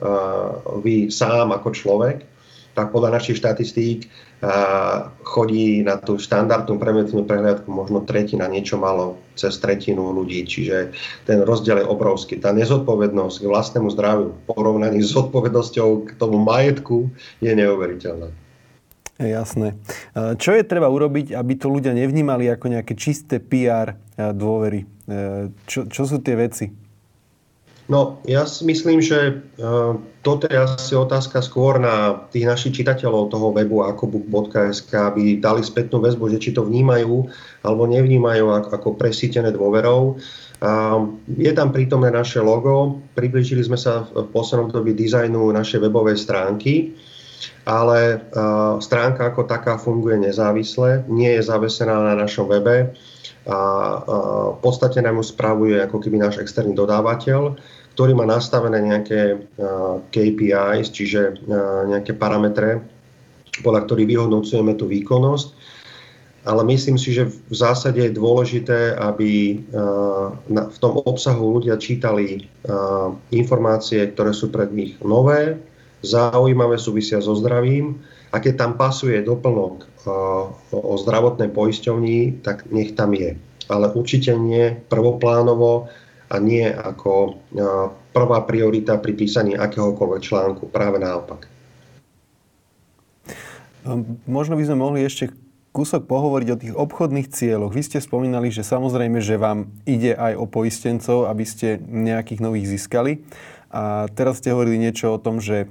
vy 0.79 1.11
sám 1.11 1.51
ako 1.51 1.75
človek, 1.75 2.23
tak 2.79 2.95
podľa 2.95 3.19
našich 3.19 3.43
štatistík 3.43 4.07
chodí 5.27 5.83
na 5.83 5.99
tú 5.99 6.15
štandardnú 6.15 6.79
preventívnu 6.79 7.27
prehliadku 7.27 7.67
možno 7.67 8.07
tretina, 8.07 8.47
niečo 8.47 8.79
malo 8.79 9.19
cez 9.35 9.59
tretinu 9.59 10.15
ľudí. 10.15 10.47
Čiže 10.47 10.95
ten 11.27 11.43
rozdiel 11.43 11.83
je 11.83 11.91
obrovský. 11.91 12.39
Tá 12.39 12.55
nezodpovednosť 12.55 13.35
k 13.43 13.51
vlastnému 13.51 13.91
zdraviu 13.91 14.31
porovnaní 14.47 15.03
s 15.03 15.11
zodpovednosťou 15.11 16.07
k 16.07 16.09
tomu 16.15 16.39
majetku 16.39 17.11
je 17.43 17.51
neuveriteľná. 17.51 18.31
Jasné. 19.19 19.75
Čo 20.15 20.55
je 20.55 20.63
treba 20.63 20.87
urobiť, 20.87 21.35
aby 21.35 21.53
to 21.59 21.67
ľudia 21.67 21.91
nevnímali 21.91 22.47
ako 22.47 22.71
nejaké 22.71 22.95
čisté 22.95 23.43
PR 23.43 23.99
dôvery? 24.15 24.87
Čo, 25.67 25.91
čo 25.91 26.01
sú 26.07 26.23
tie 26.23 26.39
veci? 26.39 26.71
No, 27.89 28.21
ja 28.23 28.45
si 28.45 28.69
myslím, 28.69 29.01
že 29.01 29.43
toto 30.21 30.45
je 30.45 30.55
asi 30.55 30.93
otázka 30.93 31.41
skôr 31.41 31.81
na 31.81 32.21
tých 32.29 32.45
našich 32.45 32.79
čitateľov 32.79 33.33
toho 33.33 33.49
webu 33.49 33.81
akobook.sk, 33.81 34.93
aby 34.93 35.41
dali 35.41 35.65
spätnú 35.65 35.97
väzbu, 35.99 36.29
že 36.31 36.39
či 36.39 36.53
to 36.53 36.63
vnímajú 36.63 37.27
alebo 37.65 37.83
nevnímajú 37.89 38.71
ako 38.71 38.93
presítené 38.93 39.49
dôverou. 39.49 40.21
Je 41.27 41.51
tam 41.57 41.73
prítomné 41.73 42.13
naše 42.13 42.39
logo, 42.39 43.01
približili 43.17 43.65
sme 43.65 43.75
sa 43.75 44.05
v 44.05 44.31
poslednom 44.31 44.69
dobi 44.69 44.93
dizajnu 44.93 45.49
našej 45.49 45.81
webovej 45.83 46.15
stránky 46.21 46.93
ale 47.63 48.23
stránka 48.83 49.29
ako 49.31 49.45
taká 49.45 49.77
funguje 49.77 50.17
nezávisle, 50.17 51.05
nie 51.07 51.37
je 51.37 51.43
zavesená 51.45 51.93
na 51.93 52.13
našom 52.17 52.49
webe 52.49 52.91
a 53.49 53.59
v 54.55 54.59
podstate 54.59 54.99
nám 55.01 55.21
ju 55.21 55.25
spravuje 55.25 55.79
ako 55.79 55.97
keby 56.03 56.19
náš 56.19 56.41
externý 56.43 56.75
dodávateľ, 56.75 57.55
ktorý 57.95 58.11
má 58.15 58.27
nastavené 58.27 58.79
nejaké 58.83 59.49
KPIs, 60.11 60.87
čiže 60.91 61.45
nejaké 61.89 62.15
parametre, 62.15 62.83
podľa 63.59 63.87
ktorých 63.87 64.07
vyhodnocujeme 64.07 64.75
tú 64.79 64.87
výkonnosť. 64.87 65.47
Ale 66.47 66.63
myslím 66.71 66.95
si, 66.95 67.11
že 67.11 67.27
v 67.27 67.55
zásade 67.55 67.99
je 67.99 68.15
dôležité, 68.15 68.95
aby 68.95 69.59
v 70.47 70.77
tom 70.79 71.03
obsahu 71.03 71.59
ľudia 71.59 71.75
čítali 71.75 72.47
informácie, 73.35 74.07
ktoré 74.15 74.31
sú 74.31 74.47
pred 74.47 74.71
nich 74.71 74.95
nové, 75.03 75.59
zaujímavé, 76.05 76.79
súvisia 76.79 77.19
so 77.19 77.35
zdravím 77.35 77.99
a 78.31 78.39
keď 78.39 78.53
tam 78.55 78.71
pasuje 78.79 79.19
doplnok 79.25 79.85
o 80.71 80.93
zdravotnej 80.97 81.51
poisťovni, 81.51 82.45
tak 82.45 82.69
nech 82.71 82.95
tam 82.95 83.11
je. 83.17 83.35
Ale 83.69 83.91
určite 83.93 84.33
nie 84.33 84.73
prvoplánovo 84.89 85.91
a 86.29 86.35
nie 86.37 86.65
ako 86.65 87.37
prvá 88.13 88.39
priorita 88.45 88.97
pri 89.01 89.13
písaní 89.13 89.53
akéhokoľvek 89.57 90.21
článku. 90.21 90.69
Práve 90.69 91.01
naopak. 91.01 91.49
Možno 94.29 94.57
by 94.57 94.63
sme 94.65 94.77
mohli 94.77 95.05
ešte 95.05 95.33
kúsok 95.69 96.09
pohovoriť 96.09 96.47
o 96.49 96.59
tých 96.59 96.73
obchodných 96.73 97.29
cieľoch. 97.29 97.73
Vy 97.73 97.85
ste 97.85 98.01
spomínali, 98.01 98.49
že 98.49 98.65
samozrejme, 98.65 99.21
že 99.21 99.37
vám 99.37 99.69
ide 99.85 100.17
aj 100.17 100.33
o 100.37 100.49
poistencov, 100.49 101.29
aby 101.29 101.45
ste 101.45 101.77
nejakých 101.81 102.41
nových 102.41 102.77
získali. 102.77 103.21
A 103.69 104.09
teraz 104.17 104.41
ste 104.41 104.49
hovorili 104.49 104.81
niečo 104.81 105.13
o 105.13 105.21
tom, 105.21 105.37
že 105.37 105.65
e, 105.65 105.67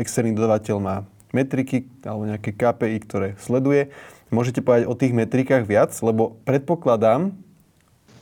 externý 0.00 0.32
dodavateľ 0.32 0.76
má 0.80 0.96
metriky 1.36 1.84
alebo 2.06 2.24
nejaké 2.24 2.56
KPI, 2.56 2.98
ktoré 3.04 3.28
sleduje. 3.42 3.92
Môžete 4.32 4.64
povedať 4.64 4.88
o 4.88 4.96
tých 4.96 5.12
metrikách 5.12 5.68
viac, 5.68 5.92
lebo 6.00 6.40
predpokladám, 6.48 7.36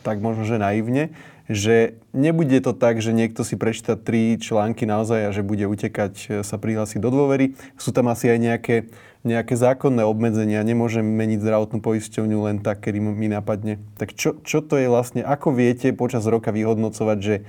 tak 0.03 0.19
možno, 0.19 0.43
že 0.43 0.59
naivne, 0.59 1.15
že 1.47 2.01
nebude 2.11 2.59
to 2.59 2.75
tak, 2.75 2.99
že 2.99 3.15
niekto 3.15 3.47
si 3.47 3.55
prečíta 3.55 3.95
tri 3.95 4.35
články 4.35 4.83
naozaj 4.83 5.31
a 5.31 5.35
že 5.35 5.47
bude 5.47 5.63
utekať 5.71 6.15
e, 6.27 6.27
sa 6.43 6.59
prihlásiť 6.59 6.99
do 6.99 7.15
dôvery. 7.15 7.55
Sú 7.79 7.95
tam 7.95 8.11
asi 8.11 8.31
aj 8.31 8.39
nejaké 8.39 8.77
nejaké 9.23 9.55
zákonné 9.55 10.03
obmedzenia, 10.03 10.67
nemôžem 10.67 11.07
meniť 11.07 11.47
zdravotnú 11.47 11.79
poisťovňu 11.79 12.39
len 12.43 12.57
tak, 12.59 12.83
kedy 12.83 12.99
mi 12.99 13.31
napadne. 13.31 13.79
Tak 13.95 14.19
čo, 14.19 14.43
čo 14.43 14.59
to 14.59 14.75
je 14.75 14.91
vlastne, 14.91 15.23
ako 15.23 15.55
viete 15.55 15.95
počas 15.95 16.27
roka 16.27 16.51
vyhodnocovať, 16.51 17.19
že 17.23 17.47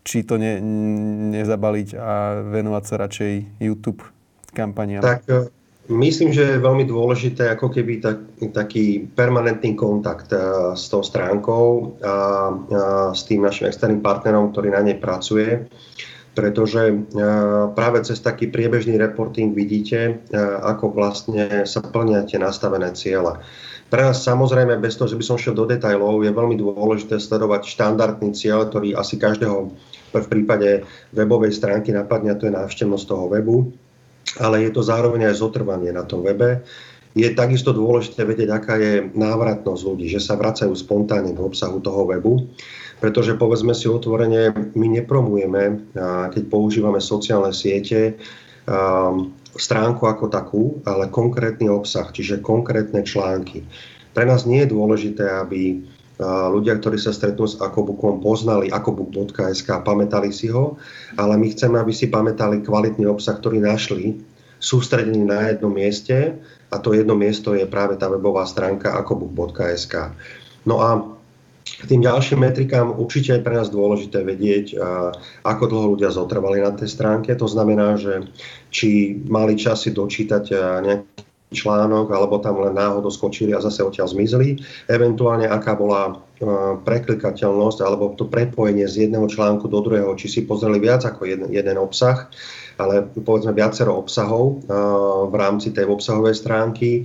či 0.00 0.24
to 0.24 0.40
ne, 0.40 0.60
nezabaliť 1.34 1.88
a 1.96 2.40
venovať 2.44 2.84
sa 2.86 2.94
radšej 3.00 3.32
YouTube 3.60 4.02
kampaniám? 4.52 5.02
Tak 5.04 5.20
e, 5.28 5.48
myslím, 5.92 6.32
že 6.32 6.56
je 6.56 6.64
veľmi 6.64 6.88
dôležité 6.88 7.52
ako 7.52 7.68
keby 7.68 8.00
tak, 8.00 8.18
taký 8.52 9.04
permanentný 9.04 9.76
kontakt 9.76 10.32
uh, 10.32 10.72
s 10.72 10.88
tou 10.88 11.04
stránkou 11.04 11.64
a, 12.00 12.08
a 12.08 12.14
s 13.12 13.28
tým 13.28 13.44
našim 13.44 13.68
externým 13.68 14.00
partnerom, 14.00 14.50
ktorý 14.52 14.72
na 14.72 14.82
nej 14.82 14.96
pracuje 14.96 15.68
pretože 16.30 16.80
e, 16.88 16.94
práve 17.74 17.98
cez 18.06 18.22
taký 18.22 18.48
priebežný 18.48 18.94
reporting 18.96 19.50
vidíte, 19.50 19.98
e, 20.00 20.38
ako 20.62 20.94
vlastne 20.94 21.66
sa 21.66 21.82
plnia 21.82 22.22
tie 22.24 22.38
nastavené 22.38 22.94
ciele. 22.94 23.42
Pre 23.90 24.00
nás 24.06 24.22
samozrejme, 24.22 24.78
bez 24.78 24.94
toho, 24.94 25.10
že 25.10 25.18
by 25.18 25.24
som 25.26 25.36
šiel 25.36 25.58
do 25.58 25.66
detajlov, 25.66 26.22
je 26.22 26.30
veľmi 26.30 26.54
dôležité 26.54 27.18
sledovať 27.18 27.66
štandardný 27.66 28.30
cieľ, 28.30 28.70
ktorý 28.70 28.94
asi 28.94 29.18
každého 29.18 29.74
v 30.10 30.26
prípade 30.30 30.86
webovej 31.10 31.54
stránky 31.54 31.90
napadne, 31.90 32.34
a 32.34 32.38
to 32.38 32.46
je 32.46 32.54
návštevnosť 32.54 33.04
toho 33.06 33.26
webu, 33.30 33.74
ale 34.38 34.62
je 34.62 34.70
to 34.70 34.86
zároveň 34.86 35.30
aj 35.30 35.42
zotrvanie 35.42 35.90
na 35.90 36.06
tom 36.06 36.22
webe. 36.22 36.62
Je 37.18 37.26
takisto 37.34 37.74
dôležité 37.74 38.22
vedieť, 38.22 38.54
aká 38.54 38.78
je 38.78 39.10
návratnosť 39.10 39.82
ľudí, 39.82 40.06
že 40.06 40.22
sa 40.22 40.38
vracajú 40.38 40.70
spontánne 40.70 41.34
k 41.34 41.42
obsahu 41.42 41.82
toho 41.82 42.06
webu 42.06 42.46
pretože 43.00 43.34
povedzme 43.40 43.72
si 43.72 43.88
otvorene, 43.88 44.52
my 44.76 44.86
nepromujeme, 45.00 45.96
keď 46.30 46.42
používame 46.52 47.00
sociálne 47.00 47.50
siete, 47.56 48.20
stránku 49.56 50.06
ako 50.06 50.26
takú, 50.30 50.62
ale 50.86 51.10
konkrétny 51.10 51.66
obsah, 51.66 52.06
čiže 52.10 52.44
konkrétne 52.44 53.02
články. 53.02 53.66
Pre 54.14 54.24
nás 54.26 54.46
nie 54.46 54.62
je 54.62 54.72
dôležité, 54.74 55.26
aby 55.26 55.82
ľudia, 56.52 56.76
ktorí 56.76 57.00
sa 57.00 57.16
stretnú 57.16 57.48
s 57.48 57.56
Akobukom, 57.56 58.20
poznali 58.20 58.68
akobook.sk 58.68 59.68
pamätali 59.80 60.28
si 60.28 60.52
ho, 60.52 60.76
ale 61.16 61.40
my 61.40 61.48
chceme, 61.48 61.80
aby 61.80 61.96
si 61.96 62.12
pamätali 62.12 62.60
kvalitný 62.60 63.08
obsah, 63.08 63.40
ktorý 63.40 63.64
našli 63.64 64.20
sústredený 64.60 65.24
na 65.24 65.48
jednom 65.48 65.72
mieste 65.72 66.36
a 66.68 66.76
to 66.76 66.92
jedno 66.92 67.16
miesto 67.16 67.56
je 67.56 67.64
práve 67.64 67.96
tá 67.96 68.12
webová 68.12 68.44
stránka 68.44 68.92
akobook.sk. 69.00 70.12
No 70.68 70.84
a 70.84 71.00
k 71.80 71.88
tým 71.88 72.04
ďalším 72.04 72.44
metrikám 72.44 72.92
určite 72.92 73.40
je 73.40 73.44
pre 73.44 73.56
nás 73.56 73.72
dôležité 73.72 74.20
vedieť, 74.20 74.76
ako 75.42 75.64
dlho 75.64 75.86
ľudia 75.96 76.12
zotrvali 76.12 76.60
na 76.60 76.76
tej 76.76 76.92
stránke. 76.92 77.32
To 77.32 77.48
znamená, 77.48 77.96
že 77.96 78.28
či 78.68 79.16
mali 79.24 79.56
čas 79.56 79.88
dočítať 79.88 80.44
nejaký 80.84 81.24
článok, 81.50 82.14
alebo 82.14 82.38
tam 82.38 82.62
len 82.62 82.78
náhodou 82.78 83.10
skočili 83.10 83.50
a 83.50 83.58
zase 83.58 83.82
odtiaľ 83.82 84.06
zmizli. 84.06 84.62
Eventuálne, 84.86 85.50
aká 85.50 85.74
bola 85.74 86.22
preklikateľnosť 86.86 87.84
alebo 87.84 88.16
to 88.16 88.24
prepojenie 88.24 88.88
z 88.88 89.10
jedného 89.10 89.26
článku 89.28 89.68
do 89.68 89.82
druhého, 89.82 90.14
či 90.16 90.30
si 90.30 90.40
pozreli 90.46 90.80
viac 90.80 91.04
ako 91.04 91.26
jeden, 91.26 91.50
jeden 91.52 91.76
obsah, 91.76 92.30
ale 92.80 93.04
povedzme 93.12 93.52
viacero 93.52 93.98
obsahov 93.98 94.64
v 95.28 95.34
rámci 95.36 95.74
tej 95.74 95.90
obsahovej 95.90 96.32
stránky. 96.38 97.04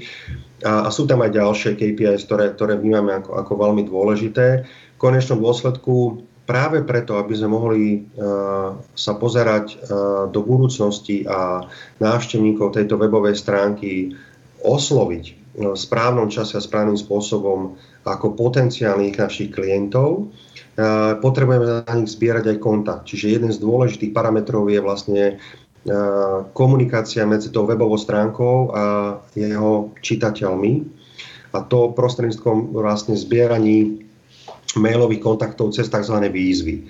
A, 0.64 0.88
a 0.88 0.90
sú 0.94 1.04
tam 1.04 1.20
aj 1.26 1.36
ďalšie 1.36 1.76
KPIs, 1.76 2.32
ktoré, 2.32 2.56
ktoré 2.56 2.80
vnímame 2.80 3.20
ako, 3.20 3.36
ako 3.36 3.54
veľmi 3.60 3.84
dôležité. 3.84 4.64
V 4.96 5.00
konečnom 5.02 5.44
dôsledku 5.44 6.24
práve 6.46 6.86
preto, 6.86 7.18
aby 7.18 7.34
sme 7.36 7.50
mohli 7.52 7.84
uh, 8.16 8.78
sa 8.94 9.14
pozerať 9.18 9.76
uh, 9.76 9.78
do 10.30 10.40
budúcnosti 10.46 11.26
a 11.26 11.66
návštevníkov 12.00 12.78
tejto 12.78 12.96
webovej 12.96 13.36
stránky 13.36 14.14
osloviť 14.62 15.24
uh, 15.28 15.74
v 15.74 15.78
správnom 15.78 16.30
čase 16.32 16.56
a 16.56 16.64
správnym 16.64 16.96
spôsobom 16.96 17.76
ako 18.06 18.38
potenciálnych 18.38 19.18
našich 19.18 19.50
klientov, 19.50 20.30
potrebujeme 21.24 21.88
na 21.88 21.94
nich 21.98 22.14
zbierať 22.14 22.54
aj 22.54 22.58
kontakt. 22.62 23.04
Čiže 23.10 23.40
jeden 23.40 23.50
z 23.50 23.64
dôležitých 23.64 24.14
parametrov 24.14 24.70
je 24.70 24.78
vlastne 24.78 25.42
komunikácia 26.58 27.30
medzi 27.30 27.54
tou 27.54 27.70
webovou 27.70 27.98
stránkou 27.98 28.74
a 28.74 28.84
jeho 29.38 29.94
čitateľmi. 30.02 30.82
A 31.56 31.64
to 31.64 31.94
prostredníctvom 31.94 32.76
vlastne 32.76 33.16
zbieraní 33.16 34.04
mailových 34.76 35.24
kontaktov 35.24 35.72
cez 35.72 35.88
tzv. 35.88 36.18
výzvy. 36.28 36.84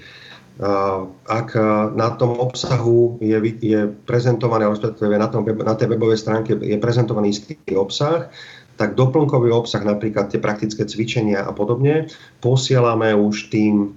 Ak 1.27 1.51
na 1.93 2.09
tom 2.15 2.39
obsahu 2.39 3.19
je, 3.19 3.35
je 3.59 3.91
prezentovaný, 4.07 4.71
respektíve 4.71 5.19
na, 5.19 5.27
tom, 5.27 5.43
na 5.43 5.75
tej 5.75 5.91
webovej 5.91 6.23
stránke 6.23 6.55
je 6.55 6.79
prezentovaný 6.79 7.35
istý 7.35 7.59
obsah, 7.75 8.31
tak 8.75 8.99
doplnkový 8.99 9.55
obsah, 9.55 9.79
napríklad 9.87 10.27
tie 10.27 10.43
praktické 10.43 10.83
cvičenia 10.83 11.47
a 11.47 11.55
podobne, 11.55 12.11
posielame 12.43 13.15
už 13.15 13.47
tým 13.47 13.95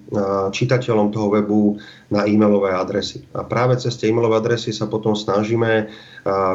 čitateľom 0.54 1.10
toho 1.10 1.34
webu 1.34 1.82
na 2.14 2.24
e-mailové 2.30 2.70
adresy. 2.72 3.26
A 3.34 3.42
práve 3.42 3.74
cez 3.82 3.98
tie 3.98 4.14
e-mailové 4.14 4.38
adresy 4.38 4.70
sa 4.70 4.86
potom 4.86 5.18
snažíme 5.18 5.90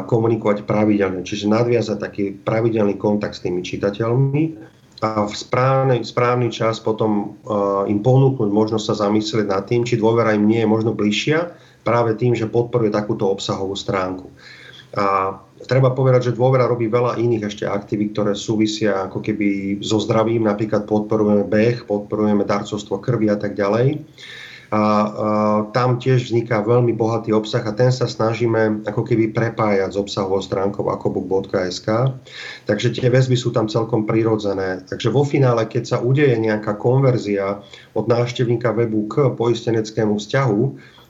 komunikovať 0.08 0.64
pravidelne, 0.64 1.20
čiže 1.20 1.52
nadviazať 1.52 1.98
taký 2.00 2.24
pravidelný 2.32 2.96
kontakt 2.96 3.36
s 3.36 3.44
tými 3.44 3.60
čitateľmi 3.60 4.72
a 5.04 5.28
v 5.28 5.34
správny, 5.36 6.00
správny 6.00 6.48
čas 6.48 6.80
potom 6.80 7.36
im 7.84 8.00
ponúknuť 8.00 8.48
možnosť 8.48 8.84
sa 8.88 9.04
zamyslieť 9.04 9.46
nad 9.52 9.68
tým, 9.68 9.84
či 9.84 10.00
dôvera 10.00 10.32
im 10.32 10.48
nie 10.48 10.64
je 10.64 10.72
možno 10.72 10.96
bližšia 10.96 11.52
práve 11.84 12.16
tým, 12.16 12.32
že 12.32 12.48
podporuje 12.48 12.88
takúto 12.88 13.28
obsahovú 13.28 13.76
stránku. 13.76 14.32
A 14.96 15.36
treba 15.66 15.92
povedať, 15.92 16.30
že 16.30 16.36
dôvera 16.36 16.68
robí 16.68 16.86
veľa 16.86 17.16
iných 17.20 17.48
ešte 17.48 17.64
aktivít, 17.64 18.16
ktoré 18.16 18.32
súvisia 18.36 19.08
ako 19.08 19.20
keby 19.24 19.80
so 19.80 19.98
zdravím. 20.00 20.46
Napríklad 20.46 20.84
podporujeme 20.84 21.44
beh, 21.48 21.88
podporujeme 21.88 22.44
darcovstvo 22.44 23.00
krvi 23.00 23.32
a 23.32 23.36
tak 23.36 23.56
ďalej. 23.56 24.00
A, 24.74 24.80
a 24.80 24.82
tam 25.70 26.02
tiež 26.02 26.26
vzniká 26.28 26.58
veľmi 26.64 26.98
bohatý 26.98 27.30
obsah 27.30 27.62
a 27.62 27.76
ten 27.76 27.94
sa 27.94 28.10
snažíme 28.10 28.82
ako 28.82 29.06
keby 29.06 29.30
prepájať 29.30 29.94
s 29.94 30.00
obsahovou 30.00 30.42
stránkou 30.42 30.90
akobook.sk. 30.90 31.88
Takže 32.66 32.88
tie 32.98 33.06
väzby 33.06 33.38
sú 33.38 33.54
tam 33.54 33.70
celkom 33.70 34.02
prirodzené. 34.02 34.82
Takže 34.82 35.14
vo 35.14 35.22
finále, 35.22 35.70
keď 35.70 35.82
sa 35.84 35.98
udeje 36.02 36.34
nejaká 36.34 36.74
konverzia 36.74 37.62
od 37.94 38.10
návštevníka 38.10 38.74
webu 38.74 39.06
k 39.06 39.30
poisteneckému 39.38 40.18
vzťahu, 40.18 40.60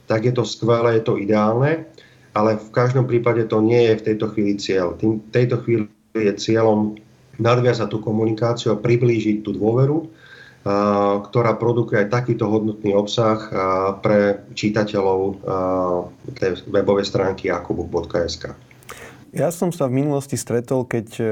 tak 0.05 0.29
je 0.29 0.33
to 0.37 0.45
skvelé, 0.45 1.01
je 1.01 1.05
to 1.09 1.17
ideálne 1.17 1.89
ale 2.35 2.59
v 2.59 2.71
každom 2.75 3.07
prípade 3.07 3.47
to 3.47 3.63
nie 3.63 3.95
je 3.95 3.99
v 4.03 4.05
tejto 4.13 4.27
chvíli 4.35 4.59
cieľ. 4.59 4.99
Tým, 4.99 5.23
tejto 5.31 5.63
chvíli 5.63 5.87
je 6.19 6.35
cieľom 6.35 6.99
nadviazať 7.39 7.89
tú 7.91 7.99
komunikáciu 8.03 8.75
a 8.75 8.81
priblížiť 8.83 9.47
tú 9.47 9.55
dôveru, 9.55 10.03
a, 10.03 11.23
ktorá 11.23 11.55
produkuje 11.55 12.03
aj 12.05 12.11
takýto 12.11 12.51
hodnotný 12.51 12.95
obsah 12.95 13.39
a, 13.39 13.49
pre 13.99 14.43
čítateľov 14.59 15.19
a, 15.23 15.33
tej 16.35 16.51
webovej 16.67 17.07
stránky 17.07 17.55
akubuk.sk. 17.55 18.55
Ja 19.35 19.51
som 19.51 19.75
sa 19.75 19.91
v 19.91 19.99
minulosti 20.03 20.39
stretol, 20.39 20.87
keď 20.87 21.07
e, 21.19 21.25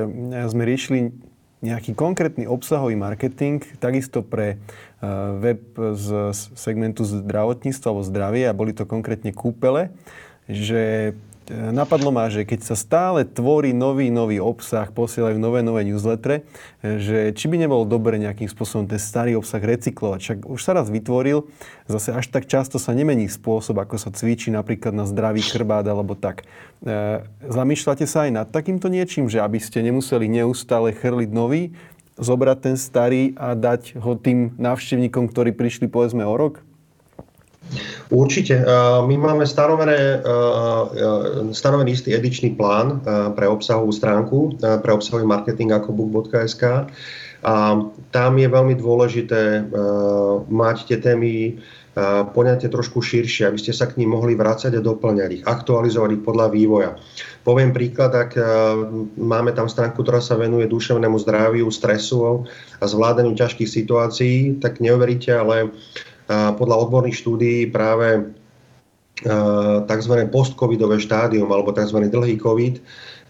sme 0.51 0.67
riešili 0.67 1.15
nejaký 1.63 1.95
konkrétny 1.95 2.51
obsahový 2.51 2.99
marketing, 2.99 3.63
takisto 3.79 4.27
pre 4.27 4.59
e, 4.59 5.07
web 5.39 5.63
z 5.95 6.35
segmentu 6.59 7.07
zdravotníctva 7.07 7.87
alebo 7.87 8.03
zdravie 8.03 8.45
a 8.51 8.59
boli 8.59 8.75
to 8.75 8.91
konkrétne 8.91 9.31
kúpele, 9.31 9.95
že 10.51 11.13
E, 11.51 11.75
napadlo 11.75 12.15
ma, 12.15 12.31
že 12.31 12.47
keď 12.47 12.61
sa 12.63 12.77
stále 12.79 13.27
tvorí 13.27 13.75
nový, 13.75 14.15
nový 14.15 14.39
obsah, 14.39 14.87
posielajú 14.95 15.43
nové, 15.43 15.67
nové 15.67 15.83
newsletter, 15.83 16.39
e, 16.39 16.43
že 17.03 17.19
či 17.35 17.51
by 17.51 17.59
nebolo 17.59 17.83
dobre 17.83 18.15
nejakým 18.23 18.47
spôsobom 18.47 18.87
ten 18.87 19.03
starý 19.03 19.35
obsah 19.35 19.59
recyklovať. 19.59 20.21
Však 20.23 20.39
už 20.47 20.61
sa 20.63 20.73
raz 20.79 20.87
vytvoril, 20.87 21.51
zase 21.91 22.15
až 22.15 22.31
tak 22.31 22.47
často 22.47 22.79
sa 22.79 22.95
nemení 22.95 23.27
spôsob, 23.27 23.83
ako 23.83 23.99
sa 23.99 24.15
cvičí 24.15 24.55
napríklad 24.55 24.95
na 24.95 25.03
zdravý 25.03 25.43
chrbát 25.43 25.83
alebo 25.83 26.15
tak. 26.15 26.47
E, 26.87 27.27
zamýšľate 27.43 28.07
sa 28.07 28.31
aj 28.31 28.31
nad 28.31 28.47
takýmto 28.47 28.87
niečím, 28.87 29.27
že 29.27 29.43
aby 29.43 29.59
ste 29.59 29.83
nemuseli 29.83 30.31
neustále 30.31 30.95
chrliť 30.95 31.31
nový, 31.35 31.75
zobrať 32.23 32.59
ten 32.71 32.77
starý 32.79 33.35
a 33.35 33.59
dať 33.59 33.99
ho 33.99 34.15
tým 34.15 34.55
návštevníkom, 34.63 35.27
ktorí 35.27 35.51
prišli 35.53 35.91
povedzme 35.91 36.23
o 36.23 36.35
rok? 36.39 36.63
Určite. 38.13 38.61
My 39.09 39.17
máme 39.17 39.49
stanovené, 39.49 40.21
stanovený 41.57 41.97
istý 41.97 42.13
edičný 42.13 42.53
plán 42.53 43.01
pre 43.33 43.49
obsahovú 43.49 43.89
stránku, 43.89 44.61
pre 44.61 44.93
obsahový 44.93 45.25
marketing 45.25 45.73
ako 45.73 45.97
book.sk. 45.97 46.93
A 47.43 47.55
tam 48.15 48.33
je 48.39 48.47
veľmi 48.47 48.77
dôležité 48.77 49.67
mať 50.53 50.77
tie 50.87 50.99
témy 51.01 51.59
poňatie 52.33 52.73
trošku 52.73 53.05
širšie, 53.05 53.49
aby 53.49 53.59
ste 53.61 53.73
sa 53.77 53.85
k 53.85 54.01
ním 54.01 54.17
mohli 54.17 54.33
vrácať 54.33 54.77
a 54.77 54.85
doplňať 54.85 55.31
ich, 55.41 55.45
aktualizovať 55.45 56.11
ich 56.17 56.25
podľa 56.25 56.47
vývoja. 56.49 56.91
Poviem 57.45 57.73
príklad, 57.73 58.17
ak 58.17 58.33
máme 59.21 59.53
tam 59.53 59.69
stránku, 59.69 60.01
ktorá 60.01 60.25
sa 60.25 60.41
venuje 60.41 60.69
duševnému 60.73 61.21
zdraviu, 61.21 61.69
stresu 61.69 62.49
a 62.81 62.85
zvládaniu 62.85 63.37
ťažkých 63.37 63.69
situácií, 63.69 64.57
tak 64.61 64.81
neuveríte, 64.81 65.37
ale 65.37 65.69
podľa 66.33 66.77
odborných 66.89 67.21
štúdií 67.21 67.69
práve 67.69 68.33
tzv. 69.87 70.15
post-covidové 70.33 70.99
štádium 70.99 71.47
alebo 71.53 71.71
tzv. 71.71 72.09
dlhý 72.09 72.41
covid 72.41 72.81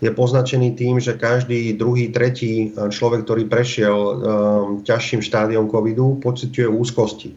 je 0.02 0.10
poznačený 0.10 0.74
tým, 0.74 0.98
že 0.98 1.14
každý 1.14 1.78
druhý, 1.78 2.10
tretí 2.10 2.74
človek, 2.74 3.22
ktorý 3.22 3.46
prešiel 3.46 3.98
ťažším 4.82 5.22
štádiom 5.22 5.70
covidu, 5.70 6.18
pociťuje 6.18 6.66
úzkosti. 6.66 7.30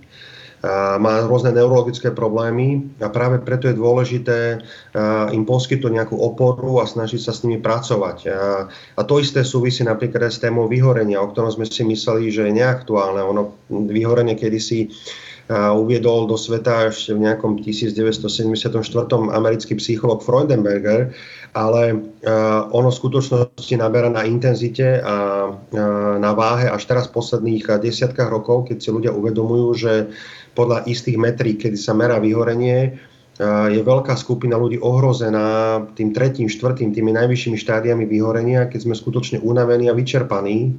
Má 0.97 1.21
rôzne 1.29 1.53
neurologické 1.53 2.09
problémy 2.09 2.89
a 2.97 3.13
práve 3.13 3.37
preto 3.37 3.69
je 3.69 3.77
dôležité 3.77 4.65
im 5.37 5.45
poskytnúť 5.45 5.93
nejakú 5.93 6.17
oporu 6.17 6.81
a 6.81 6.89
snažiť 6.89 7.21
sa 7.21 7.37
s 7.37 7.45
nimi 7.45 7.61
pracovať. 7.61 8.17
A 8.97 9.01
to 9.05 9.21
isté 9.21 9.45
súvisí 9.45 9.85
napríklad 9.85 10.25
aj 10.25 10.33
s 10.33 10.41
témou 10.41 10.65
vyhorenia, 10.65 11.21
o 11.21 11.29
ktorom 11.29 11.53
sme 11.53 11.69
si 11.69 11.85
mysleli, 11.85 12.33
že 12.33 12.49
je 12.49 12.57
neaktuálne. 12.65 13.21
Ono 13.21 13.53
vyhorenie 13.69 14.33
kedysi 14.33 14.89
uviedol 15.53 16.25
do 16.25 16.41
sveta 16.41 16.89
ešte 16.89 17.13
v 17.13 17.29
nejakom 17.29 17.61
1974. 17.61 18.81
americký 19.29 19.77
psycholog 19.77 20.25
Freudenberger, 20.25 21.13
ale 21.53 22.01
ono 22.73 22.89
v 22.89 22.97
skutočnosti 22.97 23.75
naberá 23.77 24.09
na 24.09 24.25
intenzite 24.25 25.05
a 25.05 25.45
na 26.17 26.31
váhe 26.33 26.65
až 26.65 26.89
teraz 26.89 27.05
v 27.13 27.21
posledných 27.21 27.77
desiatkách 27.77 28.25
rokov, 28.25 28.73
keď 28.73 28.77
si 28.81 28.89
ľudia 28.89 29.13
uvedomujú, 29.13 29.67
že 29.77 29.93
podľa 30.57 30.89
istých 30.89 31.21
metrík, 31.21 31.61
kedy 31.61 31.77
sa 31.77 31.93
merá 31.93 32.17
vyhorenie, 32.17 32.97
je 33.69 33.81
veľká 33.83 34.15
skupina 34.15 34.55
ľudí 34.55 34.79
ohrozená 34.79 35.83
tým 35.93 36.15
tretím, 36.15 36.47
štvrtým, 36.47 36.95
tými 36.95 37.11
najvyššími 37.11 37.59
štádiami 37.59 38.07
vyhorenia, 38.07 38.65
keď 38.71 38.87
sme 38.87 38.95
skutočne 38.95 39.43
unavení 39.43 39.91
a 39.91 39.97
vyčerpaní 39.97 40.71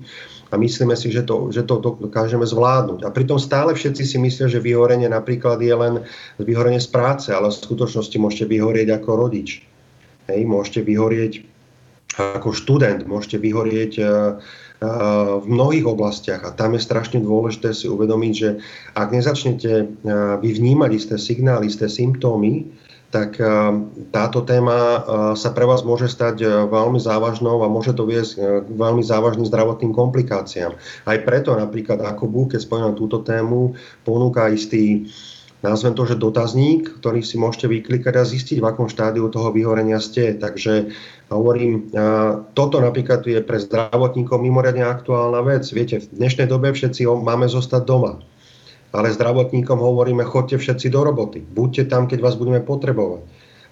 a 0.51 0.55
myslíme 0.55 0.95
si, 0.95 1.11
že 1.11 1.27
to, 1.27 1.51
že 1.51 1.67
to 1.67 1.83
dokážeme 1.83 2.47
zvládnuť. 2.47 3.03
A 3.03 3.11
pritom 3.11 3.39
stále 3.39 3.75
všetci 3.75 4.03
si 4.07 4.17
myslia, 4.23 4.47
že 4.47 4.63
vyhorenie 4.63 5.11
napríklad 5.11 5.59
je 5.59 5.75
len 5.75 5.95
vyhorenie 6.39 6.79
z 6.79 6.87
práce, 6.87 7.29
ale 7.35 7.51
v 7.51 7.59
skutočnosti 7.59 8.17
môžete 8.19 8.47
vyhorieť 8.47 8.89
ako 9.03 9.11
rodič. 9.27 9.67
Hej, 10.31 10.47
môžete 10.47 10.87
vyhorieť 10.87 11.43
ako 12.17 12.55
študent, 12.55 13.05
môžete 13.05 13.43
vyhorieť 13.43 13.93
uh, 14.01 14.07
uh, 14.07 15.43
v 15.43 15.47
mnohých 15.47 15.85
oblastiach 15.85 16.43
a 16.47 16.55
tam 16.55 16.73
je 16.73 16.81
strašne 16.81 17.21
dôležité 17.21 17.77
si 17.77 17.91
uvedomiť, 17.91 18.33
že 18.33 18.51
ak 18.97 19.09
nezačnete 19.13 19.73
uh, 19.85 20.39
vy 20.41 20.51
vnímať 20.57 20.91
isté 20.97 21.17
signály, 21.21 21.69
isté 21.69 21.91
symptómy, 21.91 22.65
tak 23.17 23.41
eh, 23.41 23.49
táto 24.13 24.45
téma 24.45 24.77
eh, 24.77 25.01
sa 25.41 25.57
pre 25.57 25.65
vás 25.65 25.81
môže 25.81 26.13
stať 26.13 26.37
eh, 26.45 26.49
veľmi 26.69 27.01
závažnou 27.01 27.65
a 27.65 27.73
môže 27.73 27.97
to 27.97 28.05
viesť 28.05 28.33
k 28.37 28.71
veľmi 28.77 29.01
závažným 29.01 29.49
zdravotným 29.49 29.97
komplikáciám. 29.97 30.77
Aj 31.09 31.19
preto 31.25 31.57
napríklad 31.57 32.05
ako 32.05 32.29
BU, 32.29 32.43
keď 32.53 32.61
spomínam 32.61 32.93
túto 32.93 33.25
tému, 33.25 33.73
ponúka 34.05 34.53
istý 34.53 35.09
nazvem 35.65 35.97
to, 35.97 36.05
že 36.07 36.21
dotazník, 36.21 37.01
ktorý 37.01 37.25
si 37.25 37.41
môžete 37.41 37.67
vyklikať 37.67 38.15
a 38.21 38.29
zistiť, 38.29 38.61
v 38.61 38.69
akom 38.71 38.87
štádiu 38.87 39.27
toho 39.33 39.51
vyhorenia 39.51 39.99
ste. 39.99 40.37
Takže 40.37 40.95
hovorím, 41.33 41.91
toto 42.55 42.79
napríklad 42.79 43.27
je 43.27 43.43
pre 43.43 43.59
zdravotníkov 43.59 44.39
mimoriadne 44.39 44.87
aktuálna 44.87 45.43
vec. 45.43 45.67
Viete, 45.75 46.07
v 46.07 46.23
dnešnej 46.23 46.47
dobe 46.47 46.71
všetci 46.71 47.09
máme 47.09 47.51
zostať 47.51 47.83
doma 47.83 48.23
ale 48.95 49.15
zdravotníkom 49.15 49.79
hovoríme, 49.79 50.23
chodte 50.27 50.59
všetci 50.59 50.91
do 50.91 51.01
roboty. 51.07 51.43
Buďte 51.43 51.91
tam, 51.91 52.07
keď 52.07 52.19
vás 52.23 52.39
budeme 52.39 52.63
potrebovať. 52.63 53.23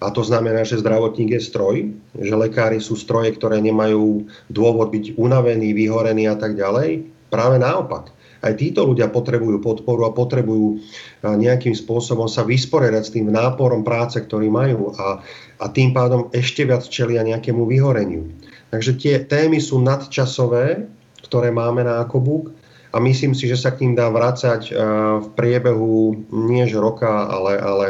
A 0.03 0.11
to 0.11 0.21
znamená, 0.27 0.67
že 0.67 0.83
zdravotník 0.83 1.39
je 1.39 1.41
stroj, 1.41 1.75
že 2.19 2.35
lekári 2.35 2.83
sú 2.83 2.99
stroje, 2.99 3.31
ktoré 3.31 3.63
nemajú 3.63 4.27
dôvod 4.51 4.91
byť 4.91 5.15
unavení, 5.15 5.71
vyhorení 5.71 6.27
a 6.27 6.35
tak 6.35 6.59
ďalej. 6.59 7.07
Práve 7.31 7.55
naopak. 7.57 8.11
Aj 8.45 8.53
títo 8.53 8.85
ľudia 8.85 9.09
potrebujú 9.09 9.57
podporu 9.57 10.05
a 10.05 10.13
potrebujú 10.13 10.77
nejakým 11.25 11.73
spôsobom 11.73 12.29
sa 12.29 12.45
vysporiadať 12.45 13.03
s 13.07 13.13
tým 13.17 13.33
náporom 13.33 13.81
práce, 13.81 14.21
ktorý 14.21 14.53
majú 14.53 14.93
a, 14.93 15.23
a 15.57 15.65
tým 15.73 15.95
pádom 15.95 16.29
ešte 16.29 16.61
viac 16.67 16.85
čelia 16.85 17.25
nejakému 17.25 17.65
vyhoreniu. 17.65 18.29
Takže 18.69 19.01
tie 19.01 19.17
témy 19.25 19.57
sú 19.57 19.81
nadčasové, 19.81 20.85
ktoré 21.25 21.49
máme 21.49 21.81
na 21.89 22.05
Akobuk 22.05 22.53
a 22.95 22.97
myslím 23.03 23.35
si, 23.35 23.51
že 23.51 23.59
sa 23.59 23.75
k 23.75 23.83
ním 23.83 23.99
dá 23.99 24.07
vrácať 24.07 24.71
eh, 24.71 24.75
v 25.19 25.27
priebehu 25.35 26.15
nie 26.31 26.63
že 26.63 26.79
roka, 26.79 27.27
ale, 27.27 27.59
ale 27.59 27.87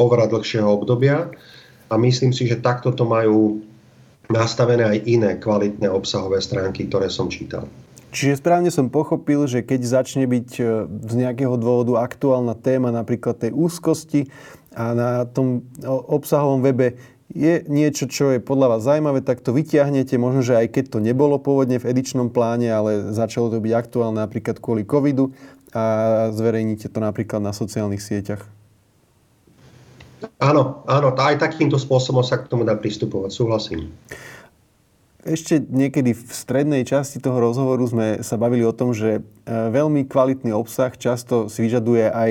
oveľa 0.00 0.32
dlhšieho 0.32 0.64
obdobia. 0.64 1.28
A 1.92 1.94
myslím 2.00 2.32
si, 2.32 2.48
že 2.48 2.60
takto 2.60 2.92
to 2.92 3.04
majú 3.04 3.60
nastavené 4.32 4.84
aj 4.84 4.98
iné 5.08 5.30
kvalitné 5.40 5.88
obsahové 5.88 6.40
stránky, 6.40 6.88
ktoré 6.88 7.08
som 7.08 7.28
čítal. 7.28 7.68
Čiže 8.12 8.40
správne 8.40 8.72
som 8.72 8.88
pochopil, 8.88 9.44
že 9.44 9.60
keď 9.60 9.80
začne 9.84 10.24
byť 10.24 10.50
eh, 10.64 10.88
z 10.88 11.12
nejakého 11.12 11.60
dôvodu 11.60 12.00
aktuálna 12.00 12.56
téma 12.56 12.88
napríklad 12.88 13.36
tej 13.36 13.52
úzkosti 13.52 14.32
a 14.72 14.96
na 14.96 15.10
tom 15.28 15.68
obsahovom 15.84 16.64
webe 16.64 16.96
je 17.28 17.60
niečo, 17.68 18.08
čo 18.08 18.32
je 18.32 18.40
podľa 18.40 18.76
vás 18.76 18.80
zaujímavé, 18.88 19.20
tak 19.20 19.44
to 19.44 19.52
vyťahnete, 19.52 20.16
možno, 20.16 20.40
že 20.40 20.56
aj 20.56 20.72
keď 20.72 20.84
to 20.96 20.98
nebolo 21.04 21.36
pôvodne 21.36 21.76
v 21.76 21.88
edičnom 21.92 22.32
pláne, 22.32 22.72
ale 22.72 23.12
začalo 23.12 23.52
to 23.52 23.60
byť 23.60 23.72
aktuálne 23.76 24.24
napríklad 24.24 24.56
kvôli 24.56 24.88
covidu 24.88 25.36
a 25.76 25.84
zverejníte 26.32 26.88
to 26.88 26.98
napríklad 27.04 27.44
na 27.44 27.52
sociálnych 27.52 28.00
sieťach. 28.00 28.48
Áno, 30.42 30.82
áno, 30.88 31.14
aj 31.14 31.38
takýmto 31.38 31.78
spôsobom 31.78 32.26
sa 32.26 32.42
k 32.42 32.50
tomu 32.50 32.66
dá 32.66 32.74
pristupovať, 32.74 33.30
súhlasím. 33.30 33.92
Ešte 35.22 35.60
niekedy 35.60 36.16
v 36.16 36.22
strednej 36.32 36.82
časti 36.88 37.20
toho 37.20 37.36
rozhovoru 37.36 37.84
sme 37.84 38.24
sa 38.24 38.40
bavili 38.40 38.64
o 38.64 38.72
tom, 38.72 38.96
že 38.96 39.18
e, 39.18 39.22
veľmi 39.50 40.08
kvalitný 40.08 40.56
obsah 40.56 40.94
často 40.96 41.52
si 41.52 41.68
vyžaduje 41.68 42.08
aj 42.08 42.30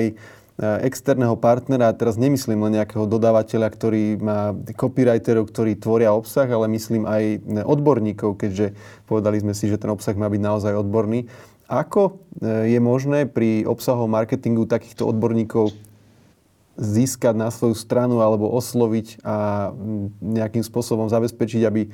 externého 0.58 1.38
partnera, 1.38 1.94
teraz 1.94 2.18
nemyslím 2.18 2.66
len 2.66 2.82
nejakého 2.82 3.06
dodávateľa, 3.06 3.68
ktorý 3.70 4.04
má 4.18 4.50
copywriterov, 4.74 5.46
ktorí 5.46 5.78
tvoria 5.78 6.10
obsah, 6.10 6.50
ale 6.50 6.66
myslím 6.74 7.06
aj 7.06 7.46
odborníkov, 7.62 8.34
keďže 8.34 8.74
povedali 9.06 9.38
sme 9.38 9.54
si, 9.54 9.70
že 9.70 9.78
ten 9.78 9.94
obsah 9.94 10.18
má 10.18 10.26
byť 10.26 10.42
naozaj 10.42 10.74
odborný. 10.74 11.30
Ako 11.70 12.18
eh, 12.42 12.74
je 12.74 12.78
možné 12.82 13.30
pri 13.30 13.62
obsahovom 13.68 14.10
marketingu 14.10 14.66
takýchto 14.66 15.06
odborníkov 15.06 15.70
získať 16.78 17.34
na 17.34 17.50
svoju 17.50 17.74
stranu 17.74 18.22
alebo 18.22 18.50
osloviť 18.54 19.22
a 19.26 19.70
mm, 19.74 20.22
nejakým 20.22 20.62
spôsobom 20.62 21.10
zabezpečiť, 21.10 21.62
aby 21.66 21.90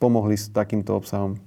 pomohli 0.00 0.36
s 0.36 0.52
takýmto 0.52 0.96
obsahom? 0.96 1.40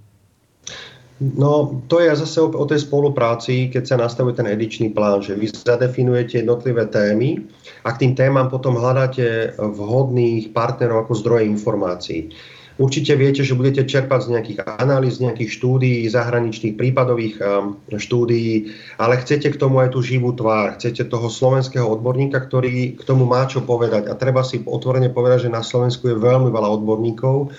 No, 1.21 1.85
to 1.85 2.01
je 2.01 2.17
zase 2.17 2.41
o, 2.41 2.49
o 2.49 2.65
tej 2.65 2.81
spolupráci, 2.81 3.69
keď 3.69 3.83
sa 3.85 3.95
nastavuje 4.01 4.33
ten 4.33 4.49
edičný 4.49 4.89
plán, 4.89 5.21
že 5.21 5.37
vy 5.37 5.53
zadefinujete 5.53 6.41
jednotlivé 6.41 6.89
témy 6.89 7.45
a 7.85 7.93
k 7.93 7.99
tým 8.01 8.17
témam 8.17 8.49
potom 8.49 8.73
hľadáte 8.73 9.53
vhodných 9.61 10.49
partnerov 10.49 11.05
ako 11.05 11.13
zdroje 11.21 11.45
informácií. 11.45 12.33
Určite 12.81 13.13
viete, 13.13 13.45
že 13.45 13.53
budete 13.53 13.85
čerpať 13.85 14.19
z 14.25 14.31
nejakých 14.33 14.59
analýz, 14.81 15.21
nejakých 15.21 15.53
štúdií, 15.53 16.09
zahraničných 16.09 16.73
prípadových 16.73 17.37
um, 17.37 17.77
štúdií, 17.93 18.73
ale 18.97 19.21
chcete 19.21 19.53
k 19.53 19.59
tomu 19.61 19.85
aj 19.85 19.93
tú 19.93 20.01
živú 20.01 20.33
tvár, 20.33 20.81
chcete 20.81 21.05
toho 21.05 21.29
slovenského 21.29 21.85
odborníka, 21.85 22.41
ktorý 22.41 22.97
k 22.97 23.01
tomu 23.05 23.29
má 23.29 23.45
čo 23.45 23.61
povedať. 23.61 24.09
A 24.09 24.17
treba 24.17 24.41
si 24.41 24.65
otvorene 24.65 25.13
povedať, 25.13 25.45
že 25.45 25.53
na 25.53 25.61
Slovensku 25.61 26.09
je 26.09 26.17
veľmi 26.17 26.49
veľa 26.49 26.81
odborníkov, 26.81 27.53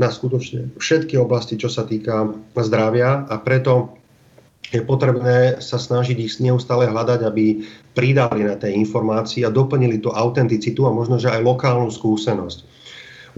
na 0.00 0.08
skutočne 0.08 0.72
všetky 0.80 1.20
oblasti, 1.20 1.60
čo 1.60 1.68
sa 1.68 1.84
týka 1.84 2.32
zdravia 2.56 3.28
a 3.28 3.36
preto 3.36 4.00
je 4.70 4.80
potrebné 4.80 5.60
sa 5.60 5.76
snažiť 5.76 6.16
ich 6.16 6.32
neustále 6.40 6.88
hľadať, 6.88 7.26
aby 7.26 7.60
pridali 7.92 8.46
na 8.46 8.56
tej 8.56 8.78
informácii 8.80 9.44
a 9.44 9.52
doplnili 9.52 9.98
tú 9.98 10.14
autenticitu 10.14 10.86
a 10.86 10.94
možno, 10.94 11.18
že 11.18 11.28
aj 11.28 11.42
lokálnu 11.42 11.90
skúsenosť. 11.90 12.80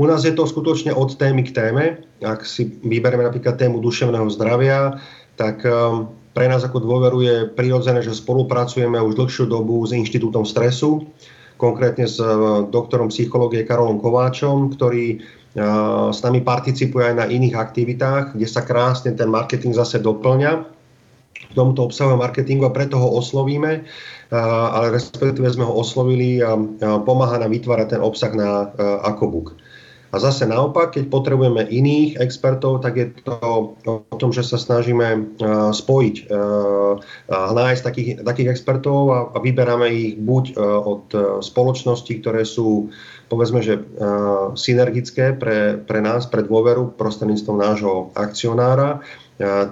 U 0.00 0.04
nás 0.08 0.24
je 0.24 0.32
to 0.32 0.48
skutočne 0.48 0.92
od 0.92 1.16
témy 1.16 1.44
k 1.44 1.52
téme. 1.52 1.84
Ak 2.24 2.48
si 2.48 2.64
vyberieme 2.68 3.24
napríklad 3.24 3.60
tému 3.60 3.80
duševného 3.80 4.28
zdravia, 4.32 5.00
tak 5.36 5.64
um, 5.68 6.08
pre 6.32 6.48
nás 6.48 6.64
ako 6.64 6.80
dôveru 6.80 7.18
je 7.20 7.36
prirodzené, 7.52 8.00
že 8.00 8.16
spolupracujeme 8.16 8.96
už 9.00 9.16
dlhšiu 9.16 9.44
dobu 9.48 9.84
s 9.84 9.92
Inštitútom 9.92 10.48
stresu, 10.48 11.12
konkrétne 11.62 12.10
s 12.10 12.18
uh, 12.18 12.66
doktorom 12.66 13.14
psychológie 13.14 13.62
Karolom 13.62 14.02
Kováčom, 14.02 14.74
ktorý 14.74 15.22
uh, 15.22 16.10
s 16.10 16.18
nami 16.26 16.42
participuje 16.42 17.14
aj 17.14 17.14
na 17.22 17.26
iných 17.30 17.54
aktivitách, 17.54 18.34
kde 18.34 18.48
sa 18.50 18.66
krásne 18.66 19.14
ten 19.14 19.30
marketing 19.30 19.70
zase 19.70 20.02
doplňa 20.02 20.82
k 21.32 21.52
tomuto 21.54 21.86
obsahu 21.86 22.18
marketingu 22.18 22.66
a 22.66 22.74
preto 22.74 22.96
ho 22.96 23.18
oslovíme, 23.18 23.84
ale 24.32 24.86
respektíve 24.88 25.44
sme 25.52 25.68
ho 25.68 25.74
oslovili 25.74 26.40
a 26.40 26.56
pomáha 27.04 27.36
nám 27.36 27.52
vytvárať 27.52 27.98
ten 27.98 28.00
obsah 28.00 28.32
na 28.32 28.72
Akobook. 29.04 29.52
A 30.12 30.20
zase 30.20 30.44
naopak, 30.44 30.92
keď 30.92 31.08
potrebujeme 31.08 31.64
iných 31.64 32.20
expertov, 32.20 32.84
tak 32.84 33.00
je 33.00 33.06
to 33.24 33.32
o 33.88 34.16
tom, 34.20 34.28
že 34.28 34.44
sa 34.44 34.60
snažíme 34.60 35.40
spojiť, 35.72 36.28
nájsť 37.32 37.82
takých, 37.82 38.08
takých 38.20 38.48
expertov 38.52 39.00
a, 39.08 39.18
a 39.32 39.40
vyberáme 39.40 39.88
ich 39.88 40.20
buď 40.20 40.44
od 40.60 41.04
spoločností, 41.40 42.20
ktoré 42.20 42.44
sú 42.44 42.92
povedzme, 43.32 43.64
že 43.64 43.80
synergické 44.52 45.32
pre, 45.32 45.80
pre 45.80 46.04
nás, 46.04 46.28
pre 46.28 46.44
dôveru 46.44 46.92
prostredníctvom 47.00 47.56
nášho 47.56 48.12
akcionára, 48.12 49.00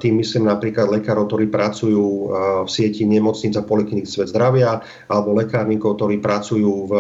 tým 0.01 0.25
myslím 0.25 0.49
napríklad 0.49 0.89
lekárov, 0.89 1.29
ktorí 1.29 1.53
pracujú 1.53 2.33
v 2.65 2.69
sieti 2.73 3.05
nemocnic 3.05 3.53
a 3.61 3.63
poliklinik 3.63 4.09
Svet 4.09 4.33
zdravia, 4.33 4.81
alebo 5.13 5.37
lekárnikov, 5.37 6.01
ktorí 6.01 6.25
pracujú 6.25 6.89
v 6.89 6.93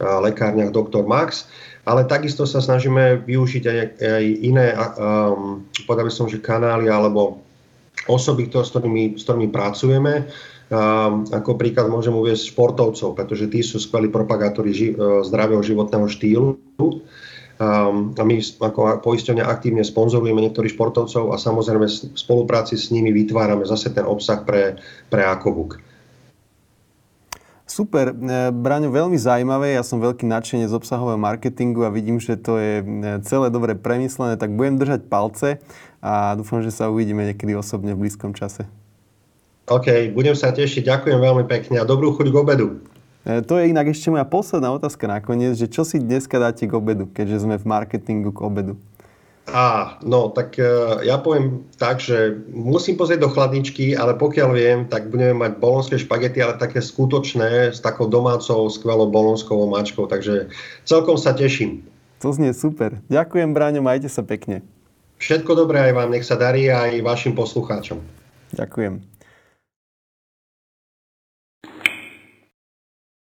lekárniach 0.00 0.72
Dr. 0.72 1.04
Max. 1.04 1.46
Ale 1.84 2.08
takisto 2.08 2.48
sa 2.48 2.64
snažíme 2.64 3.28
využiť 3.28 3.64
aj, 3.68 3.78
aj 4.00 4.24
iné, 4.40 4.72
um, 4.72 5.68
povedal 5.84 6.08
by 6.08 6.12
som, 6.12 6.26
že 6.28 6.40
kanály 6.40 6.88
alebo 6.88 7.44
osoby, 8.08 8.48
s, 8.48 8.72
ktorými, 8.72 9.20
s 9.20 9.28
ktorými 9.28 9.48
pracujeme. 9.52 10.28
Um, 10.72 11.28
ako 11.28 11.60
príklad 11.60 11.92
môžem 11.92 12.16
uvieť 12.16 12.56
športovcov, 12.56 13.12
pretože 13.12 13.52
tí 13.52 13.60
sú 13.60 13.76
skvelí 13.76 14.08
propagátori 14.08 14.72
ži- 14.72 14.96
zdravého 15.28 15.60
životného 15.60 16.08
štýlu. 16.08 16.56
Um, 17.54 18.16
a 18.18 18.22
my 18.26 18.40
ako 18.40 18.98
poisťovňa 19.04 19.44
aktívne 19.46 19.86
sponzorujeme 19.86 20.42
niektorých 20.42 20.74
športovcov 20.74 21.30
a 21.30 21.38
samozrejme 21.38 21.86
v 21.86 22.18
spolupráci 22.18 22.74
s 22.74 22.90
nimi 22.90 23.14
vytvárame 23.14 23.62
zase 23.62 23.94
ten 23.94 24.02
obsah 24.08 24.42
pre, 24.42 24.80
pre 25.12 25.22
Akobuk. 25.22 25.78
Super. 27.64 28.12
E, 28.12 28.52
Braňo, 28.52 28.92
veľmi 28.92 29.16
zaujímavé. 29.16 29.72
Ja 29.72 29.82
som 29.82 29.96
veľký 29.96 30.28
nadšenec 30.28 30.68
z 30.68 30.76
obsahového 30.76 31.16
marketingu 31.16 31.88
a 31.88 31.90
vidím, 31.90 32.20
že 32.20 32.36
to 32.36 32.60
je 32.60 32.84
e, 32.84 32.84
celé 33.24 33.48
dobre 33.48 33.72
premyslené, 33.72 34.36
tak 34.36 34.52
budem 34.52 34.76
držať 34.76 35.08
palce 35.08 35.48
a 36.04 36.36
dúfam, 36.36 36.60
že 36.60 36.68
sa 36.68 36.92
uvidíme 36.92 37.24
niekedy 37.24 37.56
osobne 37.56 37.96
v 37.96 38.04
blízkom 38.04 38.36
čase. 38.36 38.68
OK, 39.64 40.12
budem 40.12 40.36
sa 40.36 40.52
tešiť. 40.52 40.84
Ďakujem 40.84 41.16
veľmi 41.16 41.44
pekne 41.48 41.80
a 41.80 41.88
dobrú 41.88 42.12
chuť 42.12 42.28
k 42.28 42.36
obedu. 42.36 42.66
E, 43.24 43.40
to 43.40 43.56
je 43.56 43.72
inak 43.72 43.88
ešte 43.88 44.12
moja 44.12 44.28
posledná 44.28 44.68
otázka 44.76 45.08
nakoniec, 45.08 45.56
že 45.56 45.64
čo 45.64 45.88
si 45.88 45.96
dneska 45.96 46.36
dáte 46.36 46.68
k 46.68 46.72
obedu, 46.76 47.08
keďže 47.08 47.48
sme 47.48 47.56
v 47.56 47.64
marketingu 47.64 48.28
k 48.36 48.44
obedu? 48.44 48.76
Á, 49.44 50.00
no 50.00 50.32
tak 50.32 50.56
uh, 50.56 51.04
ja 51.04 51.20
poviem 51.20 51.68
tak, 51.76 52.00
že 52.00 52.32
musím 52.48 52.96
pozrieť 52.96 53.28
do 53.28 53.30
chladničky, 53.30 53.92
ale 53.92 54.16
pokiaľ 54.16 54.48
viem, 54.56 54.78
tak 54.88 55.12
budeme 55.12 55.36
mať 55.36 55.60
bolonské 55.60 56.00
špagety, 56.00 56.40
ale 56.40 56.56
také 56.56 56.80
skutočné, 56.80 57.76
s 57.76 57.84
takou 57.84 58.08
domácou, 58.08 58.72
skvelou 58.72 59.12
bolonskou 59.12 59.68
mačkou, 59.68 60.08
takže 60.08 60.48
celkom 60.88 61.20
sa 61.20 61.36
teším. 61.36 61.84
To 62.24 62.32
znie 62.32 62.56
super. 62.56 63.04
Ďakujem, 63.12 63.52
Bráňo, 63.52 63.84
majte 63.84 64.08
sa 64.08 64.24
pekne. 64.24 64.64
Všetko 65.20 65.52
dobré 65.52 65.92
aj 65.92 65.92
vám, 65.92 66.08
nech 66.08 66.24
sa 66.24 66.40
darí 66.40 66.72
aj 66.72 67.04
vašim 67.04 67.36
poslucháčom. 67.36 68.00
Ďakujem. 68.56 69.13